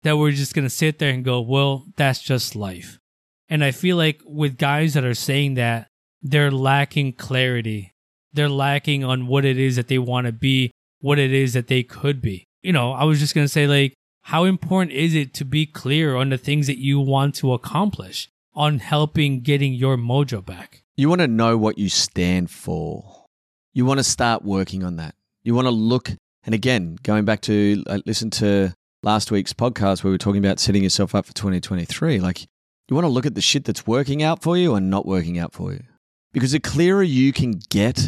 that 0.04 0.16
we're 0.16 0.30
just 0.30 0.54
to 0.54 0.70
sit 0.70 1.00
there 1.00 1.10
and 1.10 1.24
go, 1.24 1.40
well, 1.40 1.86
that's 1.96 2.22
just 2.22 2.54
life. 2.54 3.00
And 3.48 3.64
I 3.64 3.72
feel 3.72 3.96
like 3.96 4.22
with 4.24 4.58
guys 4.58 4.94
that 4.94 5.04
are 5.04 5.14
saying 5.14 5.54
that, 5.54 5.88
they're 6.22 6.52
lacking 6.52 7.14
clarity. 7.14 7.92
They're 8.32 8.48
lacking 8.48 9.02
on 9.02 9.26
what 9.26 9.44
it 9.44 9.58
is 9.58 9.74
that 9.74 9.88
they 9.88 9.98
want 9.98 10.26
to 10.26 10.32
be, 10.32 10.70
what 11.00 11.18
it 11.18 11.32
is 11.32 11.54
that 11.54 11.66
they 11.66 11.82
could 11.82 12.20
be. 12.20 12.44
You 12.62 12.72
know, 12.72 12.92
I 12.92 13.04
was 13.04 13.18
just 13.18 13.34
going 13.34 13.44
to 13.44 13.52
say, 13.52 13.66
like, 13.66 13.94
how 14.28 14.44
important 14.44 14.92
is 14.92 15.14
it 15.14 15.32
to 15.32 15.42
be 15.42 15.64
clear 15.64 16.14
on 16.14 16.28
the 16.28 16.36
things 16.36 16.66
that 16.66 16.76
you 16.76 17.00
want 17.00 17.34
to 17.34 17.54
accomplish 17.54 18.28
on 18.54 18.78
helping 18.78 19.40
getting 19.40 19.72
your 19.72 19.96
mojo 19.96 20.44
back? 20.44 20.82
You 20.98 21.08
want 21.08 21.22
to 21.22 21.26
know 21.26 21.56
what 21.56 21.78
you 21.78 21.88
stand 21.88 22.50
for. 22.50 23.24
You 23.72 23.86
want 23.86 24.00
to 24.00 24.04
start 24.04 24.44
working 24.44 24.84
on 24.84 24.96
that. 24.96 25.14
You 25.44 25.54
want 25.54 25.64
to 25.64 25.70
look, 25.70 26.10
and 26.44 26.54
again, 26.54 26.98
going 27.02 27.24
back 27.24 27.40
to 27.42 27.82
uh, 27.86 28.00
listen 28.04 28.28
to 28.32 28.74
last 29.02 29.30
week's 29.30 29.54
podcast 29.54 30.04
where 30.04 30.10
we 30.10 30.14
were 30.14 30.18
talking 30.18 30.44
about 30.44 30.60
setting 30.60 30.82
yourself 30.82 31.14
up 31.14 31.24
for 31.24 31.32
2023. 31.32 32.20
Like, 32.20 32.42
you 32.42 32.94
want 32.94 33.06
to 33.06 33.10
look 33.10 33.24
at 33.24 33.34
the 33.34 33.40
shit 33.40 33.64
that's 33.64 33.86
working 33.86 34.22
out 34.22 34.42
for 34.42 34.58
you 34.58 34.74
and 34.74 34.90
not 34.90 35.06
working 35.06 35.38
out 35.38 35.54
for 35.54 35.72
you. 35.72 35.84
Because 36.34 36.52
the 36.52 36.60
clearer 36.60 37.02
you 37.02 37.32
can 37.32 37.52
get 37.70 38.06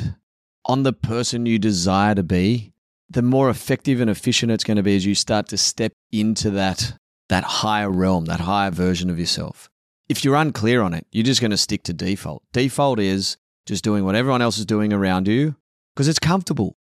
on 0.66 0.82
the 0.82 0.92
person 0.92 1.46
you 1.46 1.58
desire 1.58 2.14
to 2.14 2.22
be, 2.22 2.74
the 3.10 3.22
more 3.22 3.50
effective 3.50 4.00
and 4.00 4.08
efficient 4.08 4.52
it's 4.52 4.64
going 4.64 4.76
to 4.76 4.82
be 4.82 4.96
as 4.96 5.04
you 5.04 5.16
start 5.16 5.48
to 5.48 5.58
step 5.58 5.92
into 6.12 6.50
that, 6.50 6.94
that 7.28 7.42
higher 7.44 7.90
realm, 7.90 8.26
that 8.26 8.40
higher 8.40 8.70
version 8.70 9.10
of 9.10 9.18
yourself. 9.18 9.68
If 10.08 10.24
you're 10.24 10.36
unclear 10.36 10.80
on 10.80 10.94
it, 10.94 11.06
you're 11.10 11.24
just 11.24 11.40
going 11.40 11.50
to 11.50 11.56
stick 11.56 11.82
to 11.84 11.92
default. 11.92 12.42
Default 12.52 13.00
is 13.00 13.36
just 13.66 13.84
doing 13.84 14.04
what 14.04 14.14
everyone 14.14 14.42
else 14.42 14.58
is 14.58 14.66
doing 14.66 14.92
around 14.92 15.28
you 15.28 15.56
because 15.94 16.08
it's 16.08 16.18
comfortable. 16.18 16.76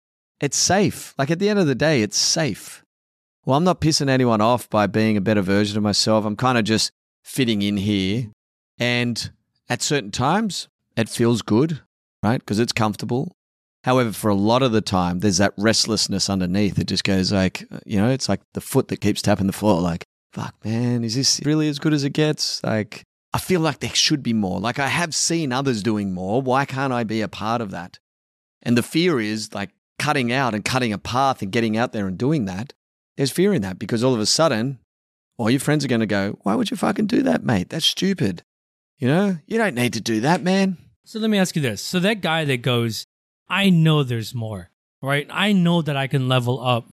It's 0.41 0.57
safe. 0.57 1.15
Like 1.19 1.31
at 1.31 1.39
the 1.39 1.49
end 1.49 1.59
of 1.59 1.67
the 1.67 1.75
day, 1.75 2.03
it's 2.03 2.17
safe. 2.17 2.85
Well, 3.45 3.57
I'm 3.57 3.65
not 3.65 3.81
pissing 3.81 4.09
anyone 4.09 4.41
off 4.41 4.69
by 4.71 4.87
being 4.87 5.17
a 5.17 5.23
better 5.23 5.43
version 5.43 5.77
of 5.77 5.83
myself. 5.83 6.25
I'm 6.25 6.37
kind 6.37 6.57
of 6.57 6.65
just 6.65 6.91
fitting 7.23 7.63
in 7.63 7.77
here. 7.77 8.31
And 8.79 9.31
at 9.69 9.83
certain 9.83 10.11
times, 10.11 10.69
it 10.97 11.09
feels 11.09 11.43
good, 11.43 11.81
right? 12.23 12.41
Because 12.41 12.59
it's 12.59 12.73
comfortable. 12.73 13.37
However, 13.85 14.13
for 14.13 14.31
a 14.31 14.35
lot 14.35 14.63
of 14.63 14.73
the 14.73 14.81
time, 14.81 15.21
there's 15.21 15.37
that 15.39 15.53
restlessness 15.59 16.31
underneath. 16.31 16.79
It 16.79 16.87
just 16.87 17.05
goes 17.05 17.31
like, 17.31 17.67
you 17.85 17.99
know, 18.01 18.09
it's 18.09 18.29
like 18.29 18.41
the 18.55 18.63
foot 18.63 18.89
that 18.89 19.01
keeps 19.01 19.21
tapping 19.21 19.47
the 19.47 19.53
floor, 19.53 19.81
like, 19.81 20.05
fuck, 20.33 20.55
man, 20.65 21.05
is 21.05 21.15
this 21.15 21.41
really 21.45 21.69
as 21.69 21.79
good 21.79 21.93
as 21.93 22.03
it 22.03 22.15
gets? 22.15 22.65
Like, 22.65 23.05
I 23.35 23.39
feel 23.39 23.61
like 23.61 23.81
there 23.81 23.95
should 23.95 24.23
be 24.23 24.33
more. 24.33 24.59
Like, 24.59 24.79
I 24.79 24.89
have 24.89 25.15
seen 25.15 25.53
others 25.53 25.83
doing 25.83 26.15
more. 26.15 26.41
Why 26.41 26.65
can't 26.65 26.93
I 26.93 27.05
be 27.05 27.21
a 27.21 27.29
part 27.29 27.61
of 27.61 27.71
that? 27.73 27.99
And 28.63 28.79
the 28.79 28.83
fear 28.83 29.21
is 29.21 29.53
like 29.53 29.71
cutting 29.99 30.33
out 30.33 30.55
and 30.55 30.65
cutting 30.65 30.93
a 30.93 30.99
path 30.99 31.43
and 31.43 31.53
getting 31.53 31.77
out 31.77 31.93
there 31.93 32.07
and 32.07 32.17
doing 32.17 32.47
that. 32.47 32.73
There's 33.17 33.31
fear 33.31 33.53
in 33.53 33.63
that 33.63 33.79
because 33.79 34.03
all 34.03 34.15
of 34.15 34.21
a 34.21 34.27
sudden, 34.27 34.79
all 35.37 35.51
your 35.51 35.61
friends 35.61 35.85
are 35.85 35.89
going 35.89 36.01
to 36.01 36.07
go, 36.07 36.39
Why 36.43 36.55
would 36.55 36.71
you 36.71 36.77
fucking 36.77 37.07
do 37.07 37.23
that, 37.23 37.45
mate? 37.45 37.69
That's 37.69 37.85
stupid. 37.85 38.43
You 38.99 39.09
know, 39.09 39.39
you 39.47 39.59
don't 39.59 39.75
need 39.75 39.93
to 39.93 40.01
do 40.01 40.21
that, 40.23 40.43
man. 40.43 40.79
So 41.05 41.19
let 41.19 41.29
me 41.29 41.39
ask 41.39 41.55
you 41.55 41.61
this. 41.61 41.83
So 41.83 42.01
that 42.01 42.23
guy 42.23 42.45
that 42.47 42.63
goes, 42.63 43.05
I 43.55 43.71
know 43.71 44.03
there's 44.03 44.35
more, 44.35 44.69
right? 45.01 45.29
I 45.31 45.53
know 45.53 45.81
that 45.81 45.97
I 45.97 46.09
can 46.09 46.29
level 46.29 46.61
up. 46.61 46.89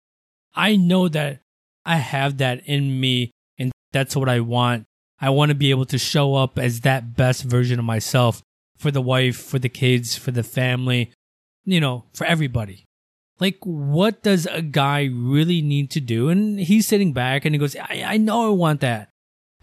I 0.54 0.76
know 0.76 1.08
that 1.08 1.39
I 1.88 1.95
have 1.95 2.38
that 2.38 2.62
in 2.67 3.00
me 3.00 3.32
and 3.58 3.71
that's 3.91 4.15
what 4.15 4.30
I 4.30 4.41
want. 4.41 4.86
I 5.19 5.32
want 5.32 5.50
to 5.50 5.56
be 5.56 5.71
able 5.71 5.86
to 5.86 5.97
show 5.97 6.36
up 6.36 6.60
as 6.60 6.82
that 6.82 7.17
best 7.17 7.45
version 7.45 7.80
of 7.80 7.86
myself 7.86 8.43
for 8.78 8.91
the 8.91 9.02
wife, 9.02 9.38
for 9.38 9.58
the 9.58 9.69
kids, 9.69 10.15
for 10.15 10.30
the 10.30 10.43
family, 10.43 11.12
you 11.65 11.80
know, 11.80 12.06
for 12.13 12.26
everybody. 12.26 12.86
Like, 13.39 13.58
what 13.63 14.21
does 14.21 14.45
a 14.45 14.62
guy 14.62 15.10
really 15.12 15.63
need 15.63 15.89
to 15.91 16.00
do? 16.00 16.30
And 16.30 16.60
he's 16.60 16.86
sitting 16.86 17.12
back 17.12 17.43
and 17.43 17.56
he 17.56 17.60
goes, 17.60 17.76
I, 17.76 18.04
I 18.06 18.17
know 18.17 18.45
I 18.45 18.50
want 18.50 18.82
that, 18.82 19.10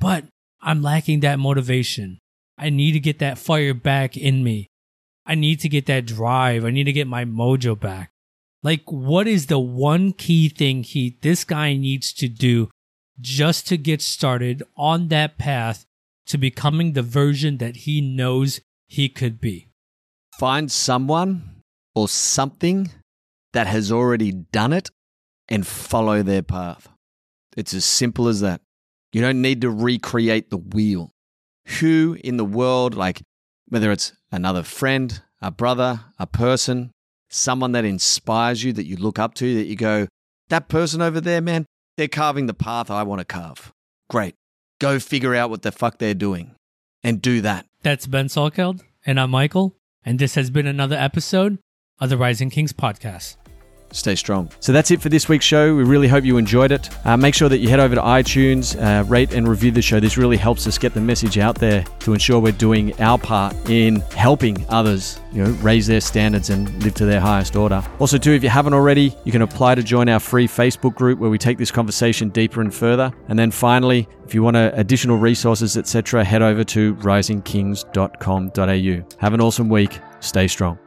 but 0.00 0.24
I'm 0.60 0.82
lacking 0.82 1.20
that 1.20 1.38
motivation. 1.38 2.18
I 2.58 2.70
need 2.70 2.92
to 2.92 3.00
get 3.00 3.20
that 3.20 3.38
fire 3.38 3.72
back 3.72 4.16
in 4.16 4.42
me. 4.42 4.66
I 5.28 5.34
need 5.34 5.60
to 5.60 5.68
get 5.68 5.84
that 5.86 6.06
drive. 6.06 6.64
I 6.64 6.70
need 6.70 6.84
to 6.84 6.92
get 6.92 7.06
my 7.06 7.26
mojo 7.26 7.78
back. 7.78 8.10
Like, 8.62 8.82
what 8.90 9.28
is 9.28 9.46
the 9.46 9.58
one 9.58 10.12
key 10.12 10.48
thing 10.48 10.82
he, 10.82 11.18
this 11.20 11.44
guy 11.44 11.74
needs 11.74 12.12
to 12.14 12.28
do 12.28 12.70
just 13.20 13.68
to 13.68 13.76
get 13.76 14.00
started 14.00 14.62
on 14.76 15.08
that 15.08 15.38
path 15.38 15.84
to 16.26 16.38
becoming 16.38 16.94
the 16.94 17.02
version 17.02 17.58
that 17.58 17.76
he 17.76 18.00
knows 18.00 18.60
he 18.88 19.08
could 19.08 19.38
be? 19.40 19.68
Find 20.38 20.72
someone 20.72 21.62
or 21.94 22.08
something 22.08 22.90
that 23.52 23.66
has 23.66 23.92
already 23.92 24.32
done 24.32 24.72
it 24.72 24.90
and 25.48 25.66
follow 25.66 26.22
their 26.22 26.42
path. 26.42 26.88
It's 27.56 27.74
as 27.74 27.84
simple 27.84 28.28
as 28.28 28.40
that. 28.40 28.60
You 29.12 29.20
don't 29.20 29.42
need 29.42 29.60
to 29.60 29.70
recreate 29.70 30.50
the 30.50 30.58
wheel. 30.58 31.12
Who 31.80 32.16
in 32.24 32.38
the 32.38 32.44
world, 32.44 32.94
like 32.94 33.22
whether 33.68 33.92
it's 33.92 34.12
another 34.30 34.62
friend, 34.62 35.22
a 35.40 35.50
brother, 35.50 36.00
a 36.18 36.26
person, 36.26 36.90
someone 37.28 37.72
that 37.72 37.84
inspires 37.84 38.64
you, 38.64 38.72
that 38.72 38.86
you 38.86 38.96
look 38.96 39.18
up 39.18 39.34
to, 39.34 39.54
that 39.54 39.66
you 39.66 39.76
go, 39.76 40.06
that 40.48 40.68
person 40.68 41.02
over 41.02 41.20
there, 41.20 41.40
man, 41.40 41.66
they're 41.96 42.08
carving 42.08 42.46
the 42.46 42.54
path 42.54 42.90
I 42.90 43.02
want 43.02 43.20
to 43.20 43.24
carve. 43.24 43.72
Great. 44.08 44.34
Go 44.80 44.98
figure 44.98 45.34
out 45.34 45.50
what 45.50 45.62
the 45.62 45.72
fuck 45.72 45.98
they're 45.98 46.14
doing 46.14 46.54
and 47.02 47.20
do 47.20 47.40
that. 47.40 47.66
That's 47.82 48.06
Ben 48.06 48.26
Salkeld, 48.26 48.82
and 49.04 49.20
I'm 49.20 49.30
Michael, 49.30 49.76
and 50.04 50.18
this 50.18 50.34
has 50.34 50.50
been 50.50 50.66
another 50.66 50.96
episode 50.96 51.58
of 52.00 52.10
the 52.10 52.16
Rising 52.16 52.50
Kings 52.50 52.72
podcast. 52.72 53.36
Stay 53.90 54.14
strong. 54.14 54.50
So 54.60 54.72
that's 54.72 54.90
it 54.90 55.00
for 55.00 55.08
this 55.08 55.28
week's 55.28 55.44
show. 55.44 55.74
We 55.74 55.84
really 55.84 56.08
hope 56.08 56.24
you 56.24 56.36
enjoyed 56.36 56.72
it. 56.72 56.88
Uh, 57.06 57.16
make 57.16 57.34
sure 57.34 57.48
that 57.48 57.58
you 57.58 57.68
head 57.68 57.80
over 57.80 57.94
to 57.94 58.00
iTunes, 58.00 58.80
uh, 58.80 59.04
rate 59.04 59.32
and 59.32 59.48
review 59.48 59.70
the 59.70 59.82
show. 59.82 60.00
This 60.00 60.16
really 60.16 60.36
helps 60.36 60.66
us 60.66 60.78
get 60.78 60.94
the 60.94 61.00
message 61.00 61.38
out 61.38 61.54
there 61.54 61.84
to 62.00 62.12
ensure 62.12 62.40
we're 62.40 62.52
doing 62.52 62.98
our 63.00 63.18
part 63.18 63.54
in 63.68 64.00
helping 64.14 64.64
others, 64.68 65.20
you 65.32 65.42
know, 65.42 65.50
raise 65.62 65.86
their 65.86 66.00
standards 66.00 66.50
and 66.50 66.82
live 66.82 66.94
to 66.94 67.06
their 67.06 67.20
highest 67.20 67.56
order. 67.56 67.82
Also, 67.98 68.18
too, 68.18 68.32
if 68.32 68.42
you 68.42 68.48
haven't 68.48 68.74
already, 68.74 69.14
you 69.24 69.32
can 69.32 69.42
apply 69.42 69.74
to 69.74 69.82
join 69.82 70.08
our 70.08 70.20
free 70.20 70.46
Facebook 70.46 70.94
group 70.94 71.18
where 71.18 71.30
we 71.30 71.38
take 71.38 71.58
this 71.58 71.70
conversation 71.70 72.28
deeper 72.28 72.60
and 72.60 72.74
further. 72.74 73.12
And 73.28 73.38
then 73.38 73.50
finally, 73.50 74.06
if 74.24 74.34
you 74.34 74.42
want 74.42 74.56
additional 74.56 75.16
resources, 75.16 75.78
etc., 75.78 76.24
head 76.24 76.42
over 76.42 76.64
to 76.64 76.94
risingkings.com.au. 76.96 79.16
Have 79.18 79.32
an 79.32 79.40
awesome 79.40 79.68
week. 79.68 80.00
Stay 80.20 80.48
strong. 80.48 80.78